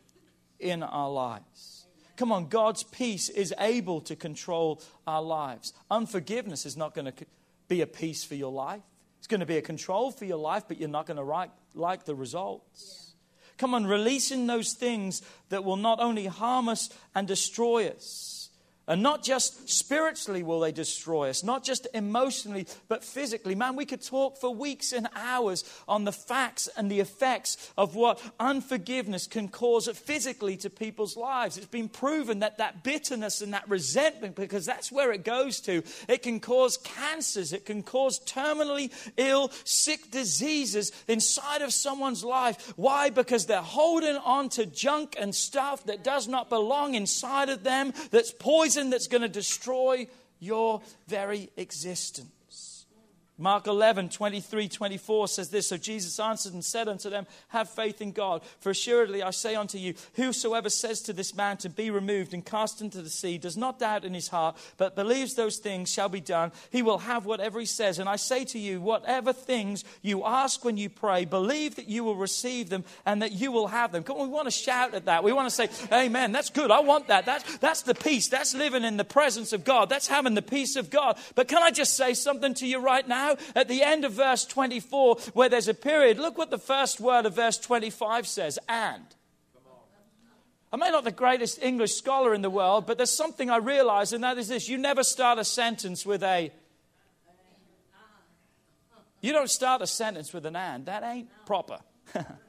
[0.59, 1.87] in our lives.
[2.17, 5.73] Come on, God's peace is able to control our lives.
[5.91, 7.27] Unforgiveness is not going to
[7.69, 8.83] be a peace for your life.
[9.27, 11.51] It's going to be a control for your life, but you're not going to like,
[11.75, 13.15] like the results.
[13.59, 18.36] Come on, releasing those things that will not only harm us and destroy us
[18.89, 23.55] and not just spiritually will they destroy us, not just emotionally, but physically.
[23.55, 27.97] Man, we could talk for weeks and hours on the facts and the effects of
[27.97, 31.57] what unforgiveness can cause physically to people's lives.
[31.57, 35.83] It's been proven that that bitterness and that resentment, because that's where it goes to,
[36.09, 42.73] it can cause cancers, it can cause terminally ill, sick diseases inside of someone's life.
[42.77, 43.11] Why?
[43.11, 47.93] Because they're holding on to junk and stuff that does not belong inside of them,
[48.11, 50.07] that's poison poison that's going to destroy
[50.39, 52.29] your very existence.
[53.39, 58.01] Mark 11, 23, 24 says this So Jesus answered and said unto them, Have faith
[58.01, 58.43] in God.
[58.61, 62.81] For assuredly I say unto you, whosoever says to this mountain, Be removed and cast
[62.81, 66.21] into the sea, does not doubt in his heart, but believes those things shall be
[66.21, 67.99] done, he will have whatever he says.
[67.99, 72.05] And I say to you, whatever things you ask when you pray, believe that you
[72.05, 74.03] will receive them and that you will have them.
[74.03, 75.23] Come on, we want to shout at that.
[75.23, 76.33] We want to say, Amen.
[76.33, 76.71] That's good.
[76.71, 77.27] I want that.
[77.27, 78.29] That's, that's the peace.
[78.29, 79.91] That's living in the presence of God.
[79.91, 81.19] That's having the peace of God.
[81.35, 83.26] But can I just say something to you right now?
[83.27, 87.01] Now at the end of verse 24, where there's a period, look what the first
[87.01, 89.05] word of verse 25 says and.
[90.73, 94.25] I'm not the greatest English scholar in the world, but there's something I realize, and
[94.25, 96.53] that is this you never start a sentence with a.
[99.23, 100.87] You don't start a sentence with an and.
[100.87, 101.79] That ain't proper.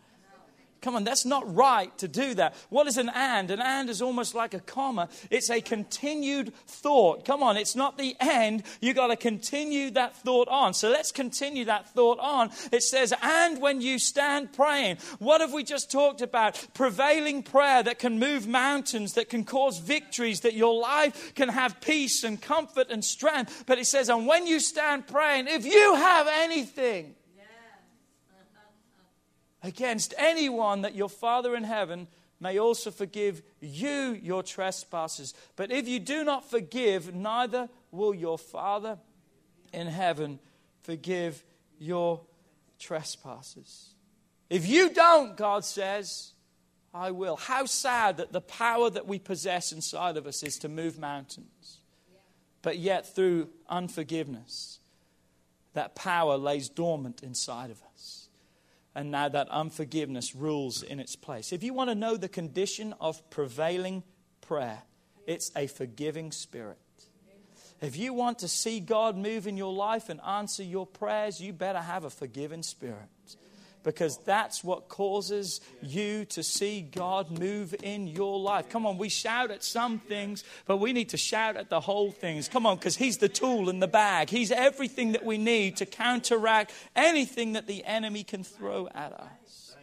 [0.81, 2.55] Come on, that's not right to do that.
[2.69, 3.49] What is an and?
[3.49, 5.09] An and is almost like a comma.
[5.31, 7.25] It's a continued thought.
[7.25, 8.63] Come on, it's not the end.
[8.79, 10.73] You got to continue that thought on.
[10.73, 12.51] So let's continue that thought on.
[12.71, 16.63] It says, and when you stand praying, what have we just talked about?
[16.73, 21.81] Prevailing prayer that can move mountains, that can cause victories, that your life can have
[21.81, 23.63] peace and comfort and strength.
[23.65, 27.15] But it says, and when you stand praying, if you have anything,
[29.63, 32.07] against anyone that your Father in heaven
[32.39, 35.33] may also forgive you your trespasses.
[35.55, 38.99] But if you do not forgive, neither will your Father
[39.73, 40.39] in heaven
[40.83, 41.43] forgive
[41.79, 42.21] your
[42.79, 43.93] trespasses.
[44.49, 46.31] If you don't, God says,
[46.93, 47.35] I will.
[47.35, 51.79] How sad that the power that we possess inside of us is to move mountains.
[52.61, 54.79] But yet, through unforgiveness,
[55.73, 58.16] that power lays dormant inside of us
[58.97, 61.53] and now that unforgiveness rules in its place.
[61.53, 64.01] If you want to know the condition of prevailing
[64.41, 64.81] prayer,
[65.27, 66.79] it's a forgiving spirit.
[67.79, 71.53] If you want to see God move in your life and answer your prayers, you
[71.53, 73.07] better have a forgiving spirit
[73.87, 78.69] because that's what causes you to see God move in your life.
[78.69, 82.11] Come on, we shout at some things, but we need to shout at the whole
[82.11, 82.49] things.
[82.49, 84.29] Come on, because He's the tool in the bag.
[84.29, 89.77] He's everything that we need to counteract anything that the enemy can throw at us.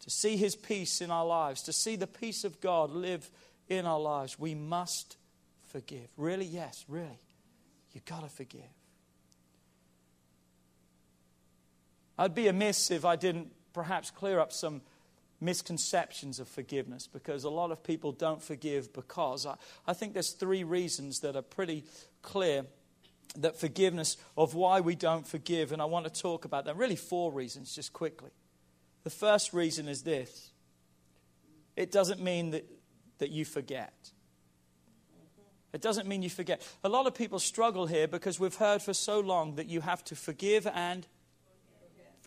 [0.00, 3.30] To see His peace in our lives, to see the peace of God live
[3.68, 5.16] in our lives, we must
[5.68, 6.08] forgive.
[6.16, 6.46] Really?
[6.46, 7.20] Yes, really.
[7.92, 8.62] You've got to forgive.
[12.18, 14.82] I'd be amiss if I didn't perhaps clear up some
[15.40, 19.46] misconceptions of forgiveness because a lot of people don't forgive because.
[19.46, 19.56] I,
[19.86, 21.84] I think there's three reasons that are pretty
[22.22, 22.64] clear
[23.36, 26.78] that forgiveness of why we don't forgive, and I want to talk about them.
[26.78, 28.30] Really, four reasons, just quickly.
[29.02, 30.50] The first reason is this
[31.76, 32.64] it doesn't mean that,
[33.18, 33.92] that you forget.
[35.72, 36.64] It doesn't mean you forget.
[36.84, 40.04] A lot of people struggle here because we've heard for so long that you have
[40.04, 41.06] to forgive and.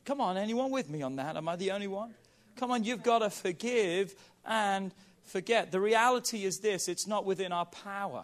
[0.08, 1.36] Come on, anyone with me on that?
[1.36, 2.14] Am I the only one?
[2.56, 4.94] Come on, you've got to forgive and
[5.26, 5.74] forget.
[5.74, 8.24] The reality is this it's not within our power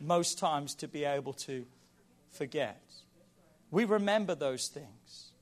[0.00, 1.66] most times to be able to
[2.30, 2.82] forget.
[3.70, 5.32] We remember those things.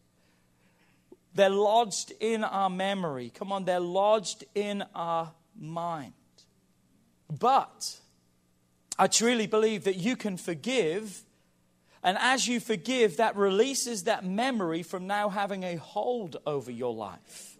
[1.33, 3.31] They're lodged in our memory.
[3.33, 6.13] Come on, they're lodged in our mind.
[7.39, 8.01] But
[8.99, 11.23] I truly believe that you can forgive,
[12.03, 16.95] and as you forgive, that releases that memory from now having a hold over your
[16.95, 17.59] life.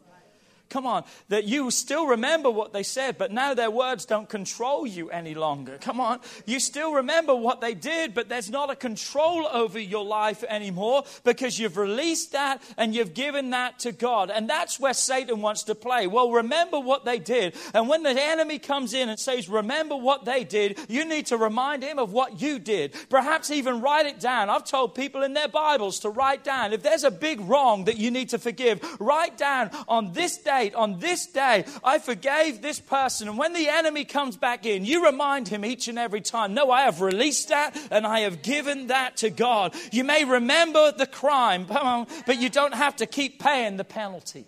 [0.71, 4.87] Come on, that you still remember what they said, but now their words don't control
[4.87, 5.79] you any longer.
[5.81, 10.05] Come on, you still remember what they did, but there's not a control over your
[10.05, 14.31] life anymore because you've released that and you've given that to God.
[14.31, 16.07] And that's where Satan wants to play.
[16.07, 17.57] Well, remember what they did.
[17.75, 21.37] And when the enemy comes in and says, Remember what they did, you need to
[21.37, 22.95] remind him of what you did.
[23.09, 24.49] Perhaps even write it down.
[24.49, 26.73] I've told people in their Bibles to write down.
[26.73, 30.60] If there's a big wrong that you need to forgive, write down on this day
[30.61, 33.29] date, on this day, I forgave this person.
[33.29, 36.71] And when the enemy comes back in, you remind him each and every time, no,
[36.71, 39.75] I have released that and I have given that to God.
[39.93, 44.45] You may remember the crime, but um, you don't have to keep paying the penalty.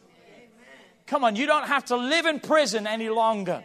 [1.07, 3.65] Come on, you don't have to live in prison any longer.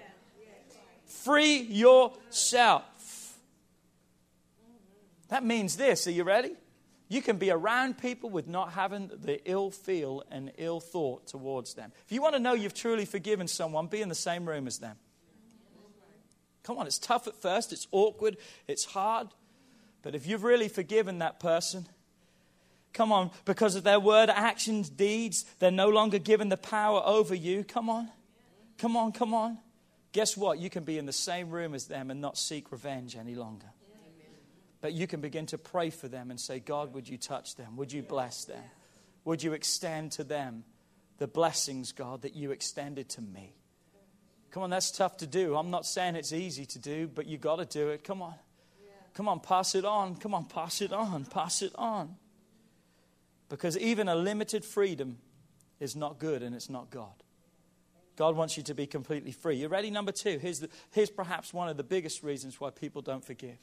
[1.05, 2.83] Free yourself.
[5.29, 6.07] That means this.
[6.07, 6.51] Are you ready?
[7.09, 11.73] You can be around people with not having the ill feel and ill thought towards
[11.73, 11.91] them.
[12.05, 14.79] If you want to know you've truly forgiven someone, be in the same room as
[14.79, 14.97] them.
[16.63, 18.35] Come on, it's tough at first, it's awkward,
[18.67, 19.29] it's hard.
[20.01, 21.85] But if you've really forgiven that person,
[22.93, 27.33] come on, because of their word, actions, deeds, they're no longer given the power over
[27.33, 27.63] you.
[27.63, 28.09] Come on,
[28.77, 29.59] come on, come on.
[30.11, 30.59] Guess what?
[30.59, 33.67] You can be in the same room as them and not seek revenge any longer.
[34.79, 37.75] But you can begin to pray for them and say, God, would you touch them?
[37.77, 38.63] Would you bless them?
[39.25, 40.63] Would you extend to them
[41.17, 43.55] the blessings, God, that you extended to me?
[44.51, 45.55] Come on, that's tough to do.
[45.55, 48.03] I'm not saying it's easy to do, but you got to do it.
[48.03, 48.35] Come on.
[49.13, 50.15] Come on, pass it on.
[50.15, 51.25] Come on, pass it on.
[51.25, 52.15] Pass it on.
[53.49, 55.17] Because even a limited freedom
[55.79, 57.23] is not good and it's not God.
[58.15, 59.57] God wants you to be completely free.
[59.57, 59.91] You ready?
[59.91, 60.39] Number two.
[60.39, 63.57] Here's, the, here's perhaps one of the biggest reasons why people don't forgive.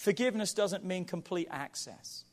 [0.00, 2.24] Forgiveness doesn't mean complete access.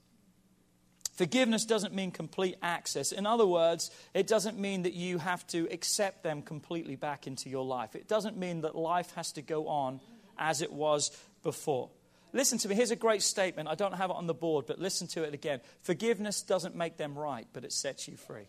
[1.15, 3.11] Forgiveness doesn't mean complete access.
[3.11, 7.49] In other words, it doesn't mean that you have to accept them completely back into
[7.49, 7.93] your life.
[7.93, 9.99] It doesn't mean that life has to go on
[10.39, 11.11] as it was
[11.43, 11.89] before.
[12.31, 12.75] Listen to me.
[12.75, 13.67] Here's a great statement.
[13.67, 15.59] I don't have it on the board, but listen to it again.
[15.81, 18.47] Forgiveness doesn't make them right, but it sets you free.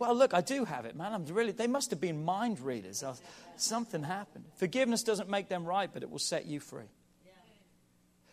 [0.00, 1.12] Well, look, I do have it, man.
[1.12, 3.04] I'm really, they must have been mind readers.
[3.04, 3.14] Uh,
[3.56, 4.46] something happened.
[4.56, 6.88] Forgiveness doesn't make them right, but it will set you free.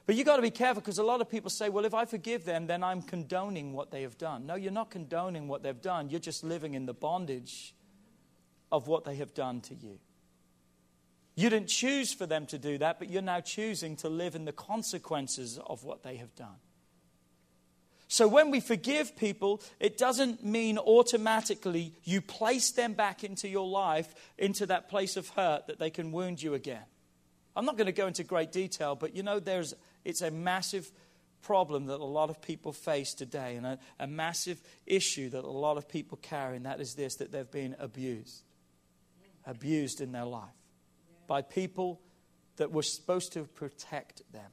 [0.09, 2.03] But you've got to be careful because a lot of people say, well, if I
[2.05, 4.47] forgive them, then I'm condoning what they have done.
[4.47, 6.09] No, you're not condoning what they've done.
[6.09, 7.75] You're just living in the bondage
[8.71, 9.99] of what they have done to you.
[11.35, 14.45] You didn't choose for them to do that, but you're now choosing to live in
[14.45, 16.57] the consequences of what they have done.
[18.07, 23.67] So when we forgive people, it doesn't mean automatically you place them back into your
[23.67, 26.85] life, into that place of hurt that they can wound you again.
[27.55, 29.75] I'm not going to go into great detail, but you know, there's
[30.09, 30.91] it's a massive
[31.41, 35.49] problem that a lot of people face today and a, a massive issue that a
[35.49, 38.43] lot of people carry, and that is this that they've been abused.
[39.45, 40.49] Abused in their life
[41.27, 42.01] by people
[42.57, 44.51] that were supposed to protect them,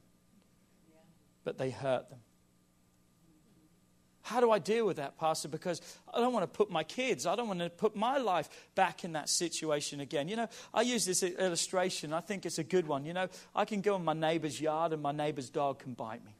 [1.43, 2.19] but they hurt them.
[4.27, 5.47] How do I deal with that, Pastor?
[5.47, 5.81] Because
[6.13, 9.05] I don't want to put my kids, I don't want to put my life back
[9.05, 10.27] in that situation again.
[10.27, 13.05] You know, I use this illustration, I think it's a good one.
[13.05, 16.25] You know, I can go in my neighbor's yard and my neighbor's dog can bite
[16.25, 16.35] me.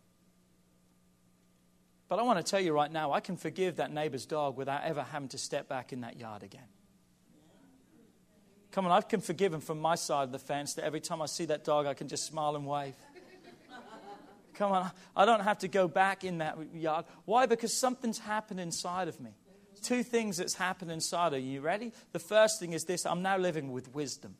[2.10, 4.84] But I want to tell you right now, I can forgive that neighbor's dog without
[4.84, 6.68] ever having to step back in that yard again.
[8.72, 11.22] Come on, I can forgive him from my side of the fence that every time
[11.22, 12.96] I see that dog, I can just smile and wave.
[14.58, 17.06] Come on, I don't have to go back in that yard.
[17.26, 17.46] Why?
[17.46, 19.30] Because something's happened inside of me.
[19.84, 21.52] Two things that's happened inside of you.
[21.54, 21.94] You ready?
[22.12, 24.36] The first thing is this I'm now living with wisdom.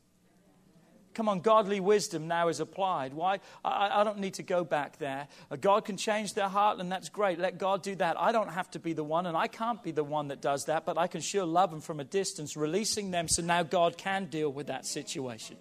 [1.14, 3.12] Come on, godly wisdom now is applied.
[3.12, 3.40] Why?
[3.64, 5.26] I, I don't need to go back there.
[5.60, 7.38] God can change their heart, and that's great.
[7.38, 8.20] Let God do that.
[8.20, 10.66] I don't have to be the one, and I can't be the one that does
[10.66, 13.96] that, but I can sure love them from a distance, releasing them so now God
[13.96, 15.56] can deal with that situation.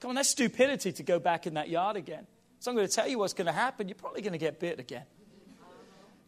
[0.00, 2.26] Come on, that's stupidity to go back in that yard again.
[2.62, 3.88] So I'm going to tell you what's going to happen.
[3.88, 5.02] You're probably going to get bit again.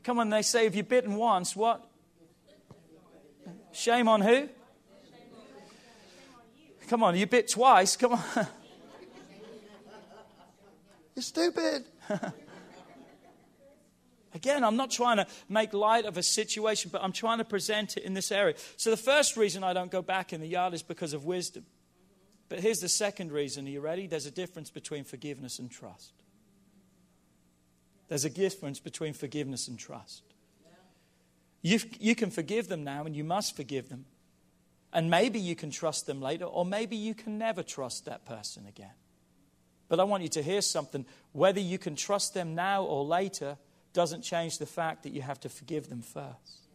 [0.03, 1.89] Come on, they say if you're bitten once, what?
[3.71, 4.49] Shame on who?
[6.89, 7.97] Come on, you bit twice.
[7.97, 8.23] Come on.
[11.15, 11.85] You're stupid.
[14.35, 17.97] Again, I'm not trying to make light of a situation, but I'm trying to present
[17.97, 18.57] it in this area.
[18.77, 21.65] So, the first reason I don't go back in the yard is because of wisdom.
[22.49, 23.69] But here's the second reason.
[23.69, 24.09] Are you ready?
[24.09, 26.13] There's a difference between forgiveness and trust.
[28.15, 30.23] There's a difference between forgiveness and trust.
[31.63, 34.05] You, you can forgive them now, and you must forgive them.
[34.93, 38.67] And maybe you can trust them later, or maybe you can never trust that person
[38.69, 38.93] again.
[39.89, 41.07] But I want you to hear something.
[41.33, 43.57] Whether you can trust them now or later
[43.93, 46.69] doesn't change the fact that you have to forgive them first.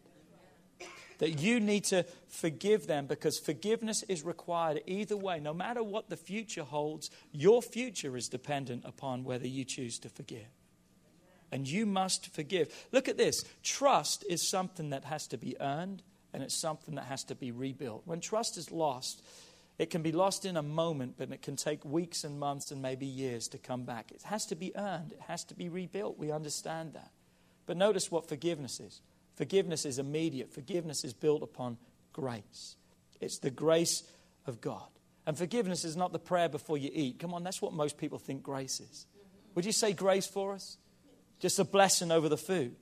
[1.20, 5.40] That you need to forgive them because forgiveness is required either way.
[5.40, 10.10] No matter what the future holds, your future is dependent upon whether you choose to
[10.10, 10.59] forgive.
[11.52, 12.72] And you must forgive.
[12.92, 17.06] Look at this trust is something that has to be earned and it's something that
[17.06, 18.02] has to be rebuilt.
[18.04, 19.22] When trust is lost,
[19.78, 22.82] it can be lost in a moment, but it can take weeks and months and
[22.82, 24.12] maybe years to come back.
[24.12, 26.18] It has to be earned, it has to be rebuilt.
[26.18, 27.10] We understand that.
[27.66, 29.00] But notice what forgiveness is
[29.36, 31.78] forgiveness is immediate, forgiveness is built upon
[32.12, 32.76] grace.
[33.20, 34.02] It's the grace
[34.46, 34.88] of God.
[35.26, 37.18] And forgiveness is not the prayer before you eat.
[37.18, 39.06] Come on, that's what most people think grace is.
[39.54, 40.76] Would you say grace for us?
[41.40, 42.76] Just a blessing over the food.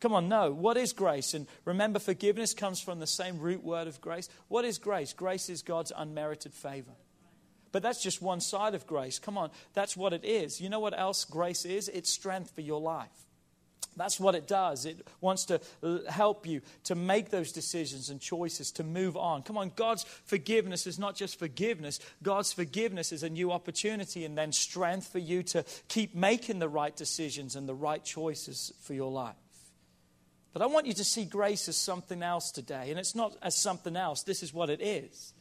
[0.00, 0.52] Come on, no.
[0.52, 1.34] What is grace?
[1.34, 4.28] And remember, forgiveness comes from the same root word of grace.
[4.48, 5.12] What is grace?
[5.12, 6.92] Grace is God's unmerited favor.
[7.72, 9.18] But that's just one side of grace.
[9.18, 10.60] Come on, that's what it is.
[10.60, 11.88] You know what else grace is?
[11.88, 13.08] It's strength for your life.
[13.96, 14.86] That's what it does.
[14.86, 15.60] It wants to
[16.08, 19.42] help you to make those decisions and choices to move on.
[19.42, 24.38] Come on, God's forgiveness is not just forgiveness, God's forgiveness is a new opportunity and
[24.38, 28.94] then strength for you to keep making the right decisions and the right choices for
[28.94, 29.34] your life.
[30.52, 32.90] But I want you to see grace as something else today.
[32.90, 35.33] And it's not as something else, this is what it is.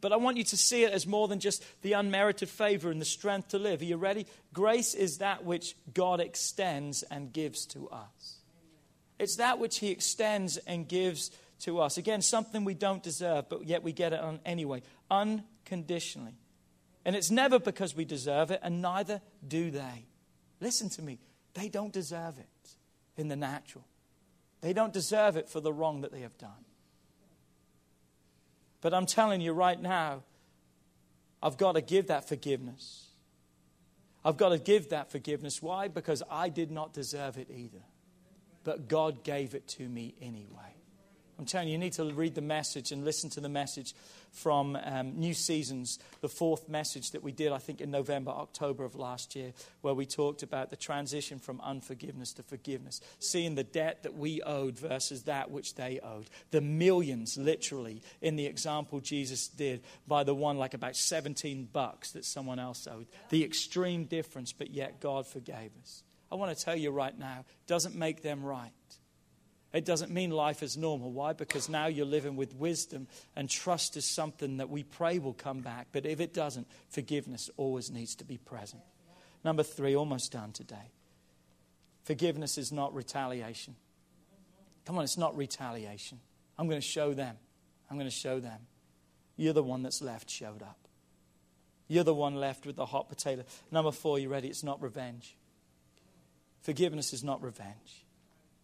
[0.00, 3.00] But I want you to see it as more than just the unmerited favor and
[3.00, 3.80] the strength to live.
[3.80, 4.26] Are you ready?
[4.52, 8.36] Grace is that which God extends and gives to us.
[9.18, 11.30] It's that which He extends and gives
[11.60, 11.98] to us.
[11.98, 16.38] Again, something we don't deserve, but yet we get it anyway, unconditionally.
[17.04, 20.06] And it's never because we deserve it, and neither do they.
[20.60, 21.18] Listen to me,
[21.54, 22.76] they don't deserve it
[23.16, 23.84] in the natural.
[24.60, 26.64] They don't deserve it for the wrong that they have done.
[28.80, 30.22] But I'm telling you right now,
[31.42, 33.06] I've got to give that forgiveness.
[34.24, 35.62] I've got to give that forgiveness.
[35.62, 35.88] Why?
[35.88, 37.82] Because I did not deserve it either.
[38.64, 40.74] But God gave it to me anyway.
[41.38, 43.94] I'm telling you, you need to read the message and listen to the message
[44.32, 48.84] from um, New Seasons, the fourth message that we did, I think, in November, October
[48.84, 53.62] of last year, where we talked about the transition from unforgiveness to forgiveness, seeing the
[53.62, 56.28] debt that we owed versus that which they owed.
[56.50, 62.10] The millions, literally, in the example Jesus did, by the one like about 17 bucks
[62.12, 63.06] that someone else owed.
[63.28, 66.02] The extreme difference, but yet God forgave us.
[66.32, 68.72] I want to tell you right now, doesn't make them right.
[69.78, 71.12] It doesn't mean life is normal.
[71.12, 71.34] Why?
[71.34, 73.06] Because now you're living with wisdom,
[73.36, 75.86] and trust is something that we pray will come back.
[75.92, 78.82] But if it doesn't, forgiveness always needs to be present.
[79.44, 80.90] Number three, almost done today.
[82.02, 83.76] Forgiveness is not retaliation.
[84.84, 86.18] Come on, it's not retaliation.
[86.58, 87.36] I'm going to show them.
[87.88, 88.58] I'm going to show them.
[89.36, 90.88] You're the one that's left showed up.
[91.86, 93.44] You're the one left with the hot potato.
[93.70, 94.48] Number four, you ready?
[94.48, 95.36] It's not revenge.
[96.62, 98.04] Forgiveness is not revenge.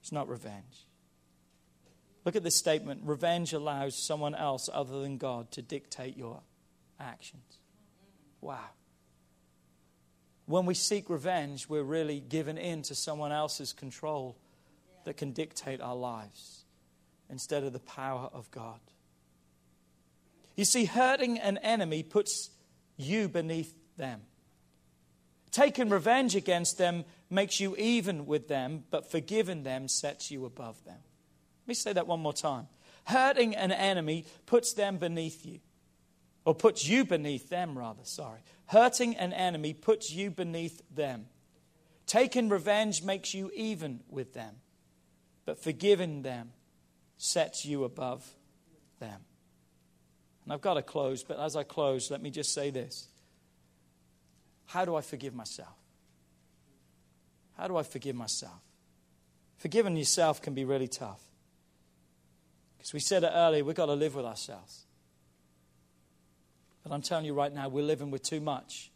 [0.02, 0.88] It's not revenge.
[2.24, 6.40] Look at this statement revenge allows someone else other than God to dictate your
[6.98, 7.58] actions.
[8.40, 8.70] Wow.
[10.46, 14.36] When we seek revenge, we're really given in to someone else's control
[15.04, 16.64] that can dictate our lives
[17.30, 18.80] instead of the power of God.
[20.56, 22.50] You see, hurting an enemy puts
[22.96, 24.20] you beneath them.
[25.50, 30.84] Taking revenge against them makes you even with them, but forgiving them sets you above
[30.84, 30.98] them.
[31.64, 32.68] Let me say that one more time.
[33.04, 35.60] Hurting an enemy puts them beneath you,
[36.44, 38.40] or puts you beneath them, rather, sorry.
[38.66, 41.26] Hurting an enemy puts you beneath them.
[42.06, 44.56] Taking revenge makes you even with them,
[45.46, 46.52] but forgiving them
[47.16, 48.28] sets you above
[49.00, 49.20] them.
[50.44, 53.08] And I've got to close, but as I close, let me just say this.
[54.66, 55.76] How do I forgive myself?
[57.56, 58.60] How do I forgive myself?
[59.56, 61.22] Forgiving yourself can be really tough.
[62.84, 64.84] Because we said it earlier, we've got to live with ourselves.
[66.82, 68.90] But I'm telling you right now, we're living with too much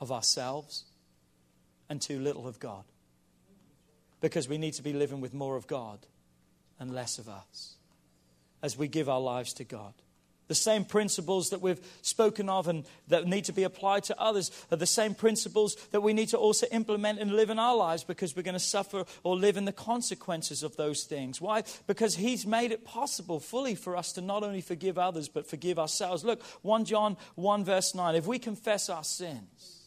[0.00, 0.86] of ourselves
[1.88, 2.82] and too little of God.
[4.20, 6.00] Because we need to be living with more of God
[6.80, 7.76] and less of us
[8.60, 9.94] as we give our lives to God.
[10.48, 14.50] The same principles that we've spoken of and that need to be applied to others
[14.72, 18.02] are the same principles that we need to also implement and live in our lives
[18.02, 21.40] because we're going to suffer or live in the consequences of those things.
[21.40, 21.64] Why?
[21.86, 25.78] Because He's made it possible fully for us to not only forgive others but forgive
[25.78, 26.24] ourselves.
[26.24, 28.14] Look, 1 John 1, verse 9.
[28.14, 29.82] If we confess our sins,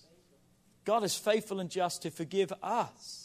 [0.85, 3.20] God is faithful and just to forgive us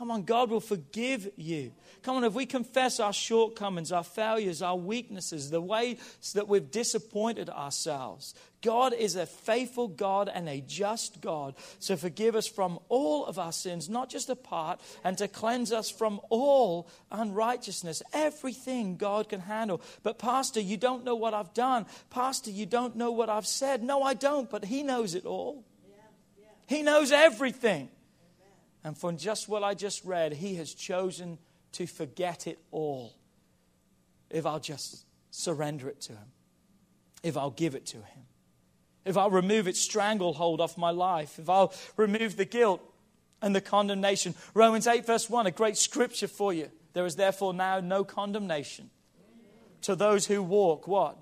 [0.00, 1.72] Come on, God will forgive you.
[2.02, 5.98] Come on, if we confess our shortcomings, our failures, our weaknesses, the ways
[6.34, 12.34] that we've disappointed ourselves, God is a faithful God and a just God to forgive
[12.34, 16.18] us from all of our sins, not just a part, and to cleanse us from
[16.30, 18.02] all unrighteousness.
[18.14, 19.82] Everything God can handle.
[20.02, 21.84] But, Pastor, you don't know what I've done.
[22.08, 23.82] Pastor, you don't know what I've said.
[23.82, 25.62] No, I don't, but He knows it all.
[26.66, 27.90] He knows everything.
[28.84, 31.38] And from just what I just read, he has chosen
[31.72, 33.14] to forget it all.
[34.30, 36.32] If I'll just surrender it to him,
[37.22, 38.22] if I'll give it to him,
[39.04, 42.82] if I'll remove its stranglehold off my life, if I'll remove the guilt
[43.42, 44.34] and the condemnation.
[44.54, 46.70] Romans 8, verse 1, a great scripture for you.
[46.92, 48.90] There is therefore now no condemnation
[49.82, 51.16] to those who walk what?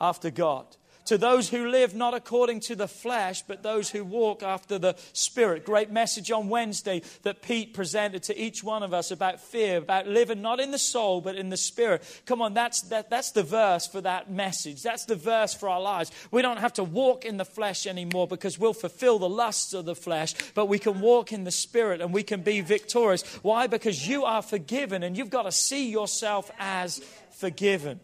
[0.00, 0.76] After God
[1.08, 4.94] to those who live not according to the flesh, but those who walk after the
[5.14, 5.64] Spirit.
[5.64, 10.06] Great message on Wednesday that Pete presented to each one of us about fear, about
[10.06, 12.02] living not in the soul, but in the Spirit.
[12.26, 14.82] Come on, that's, that, that's the verse for that message.
[14.82, 16.10] That's the verse for our lives.
[16.30, 19.86] We don't have to walk in the flesh anymore because we'll fulfill the lusts of
[19.86, 23.22] the flesh, but we can walk in the Spirit and we can be victorious.
[23.42, 23.66] Why?
[23.66, 26.98] Because you are forgiven and you've got to see yourself as
[27.30, 28.00] forgiven.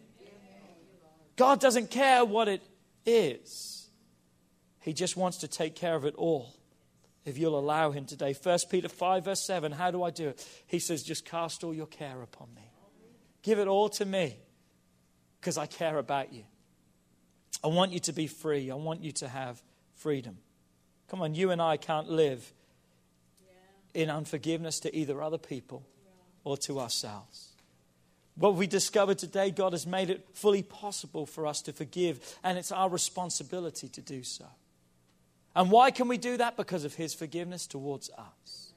[1.35, 2.63] God doesn't care what it
[3.05, 3.89] is.
[4.79, 6.53] He just wants to take care of it all
[7.25, 8.33] if you'll allow him today.
[8.33, 10.47] 1 Peter 5, verse 7, how do I do it?
[10.67, 12.61] He says, just cast all your care upon me.
[13.41, 14.37] Give it all to me
[15.39, 16.43] because I care about you.
[17.63, 18.69] I want you to be free.
[18.69, 19.61] I want you to have
[19.95, 20.37] freedom.
[21.07, 22.53] Come on, you and I can't live
[23.93, 25.85] in unforgiveness to either other people
[26.43, 27.54] or to ourselves.
[28.37, 32.57] What we discovered today, God has made it fully possible for us to forgive, and
[32.57, 34.45] it's our responsibility to do so.
[35.55, 36.57] And why can we do that?
[36.57, 38.73] Because of His forgiveness towards us.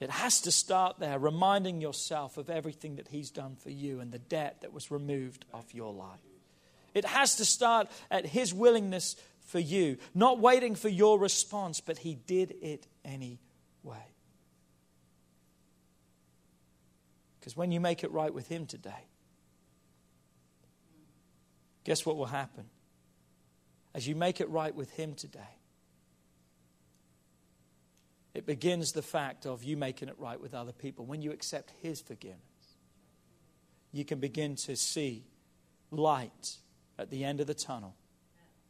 [0.00, 4.10] It has to start there, reminding yourself of everything that He's done for you and
[4.10, 6.18] the debt that was removed off your life.
[6.92, 11.98] It has to start at His willingness for you, not waiting for your response, but
[11.98, 13.38] He did it anyway.
[17.40, 19.08] Because when you make it right with Him today,
[21.84, 22.66] guess what will happen?
[23.94, 25.40] As you make it right with Him today,
[28.34, 31.06] it begins the fact of you making it right with other people.
[31.06, 32.40] When you accept His forgiveness,
[33.92, 35.24] you can begin to see
[35.90, 36.58] light
[36.98, 37.96] at the end of the tunnel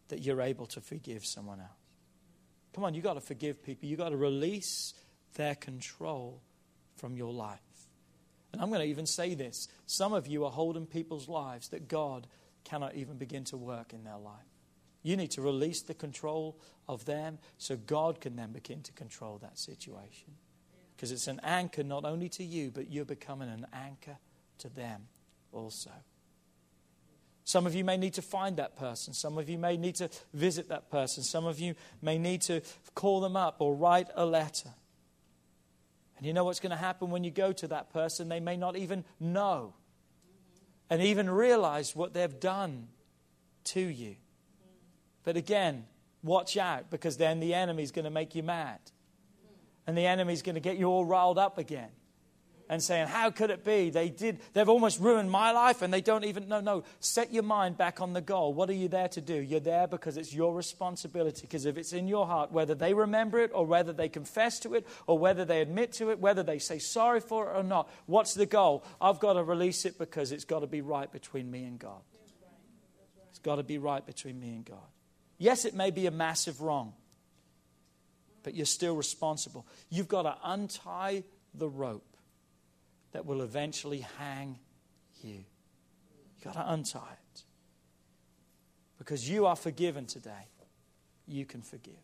[0.08, 1.70] that you're able to forgive someone else.
[2.72, 3.88] Come on, you've got to forgive people.
[3.88, 4.94] You've got to release
[5.34, 6.40] their control
[6.96, 7.58] from your life.
[8.53, 11.88] And I'm going to even say this some of you are holding people's lives that
[11.88, 12.26] God
[12.64, 14.34] cannot even begin to work in their life.
[15.03, 19.38] You need to release the control of them so God can then begin to control
[19.38, 20.34] that situation.
[20.94, 24.18] Because it's an anchor not only to you, but you're becoming an anchor
[24.59, 25.09] to them
[25.53, 25.90] also.
[27.44, 29.14] Some of you may need to find that person.
[29.14, 31.22] Some of you may need to visit that person.
[31.22, 32.61] Some of you may need to
[32.94, 34.70] call them up or write a letter.
[36.20, 38.28] And you know what's going to happen when you go to that person?
[38.28, 39.72] They may not even know
[40.90, 42.88] and even realize what they've done
[43.64, 44.16] to you.
[45.24, 45.86] But again,
[46.22, 48.80] watch out because then the enemy's going to make you mad.
[49.86, 51.88] And the enemy's going to get you all riled up again
[52.70, 53.90] and saying, How could it be?
[53.90, 56.60] They did, they've almost ruined my life and they don't even know.
[56.60, 58.54] No, set your mind back on the goal.
[58.54, 59.34] What are you there to do?
[59.34, 61.42] You're there because it's your responsibility.
[61.42, 64.74] Because if it's in your heart, whether they remember it or whether they confess to
[64.74, 67.90] it or whether they admit to it, whether they say sorry for it or not,
[68.06, 68.84] what's the goal?
[69.00, 72.00] I've got to release it because it's got to be right between me and God.
[73.30, 74.78] It's got to be right between me and God.
[75.38, 76.92] Yes, it may be a massive wrong,
[78.44, 79.66] but you're still responsible.
[79.88, 82.04] You've got to untie the rope
[83.12, 84.58] that will eventually hang
[85.22, 85.44] you.
[86.36, 87.42] You've got to untie it.
[88.98, 90.48] Because you are forgiven today.
[91.26, 91.94] you can forgive.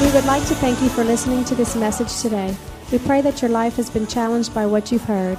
[0.00, 2.56] We would like to thank you for listening to this message today.
[2.92, 5.38] We pray that your life has been challenged by what you've heard,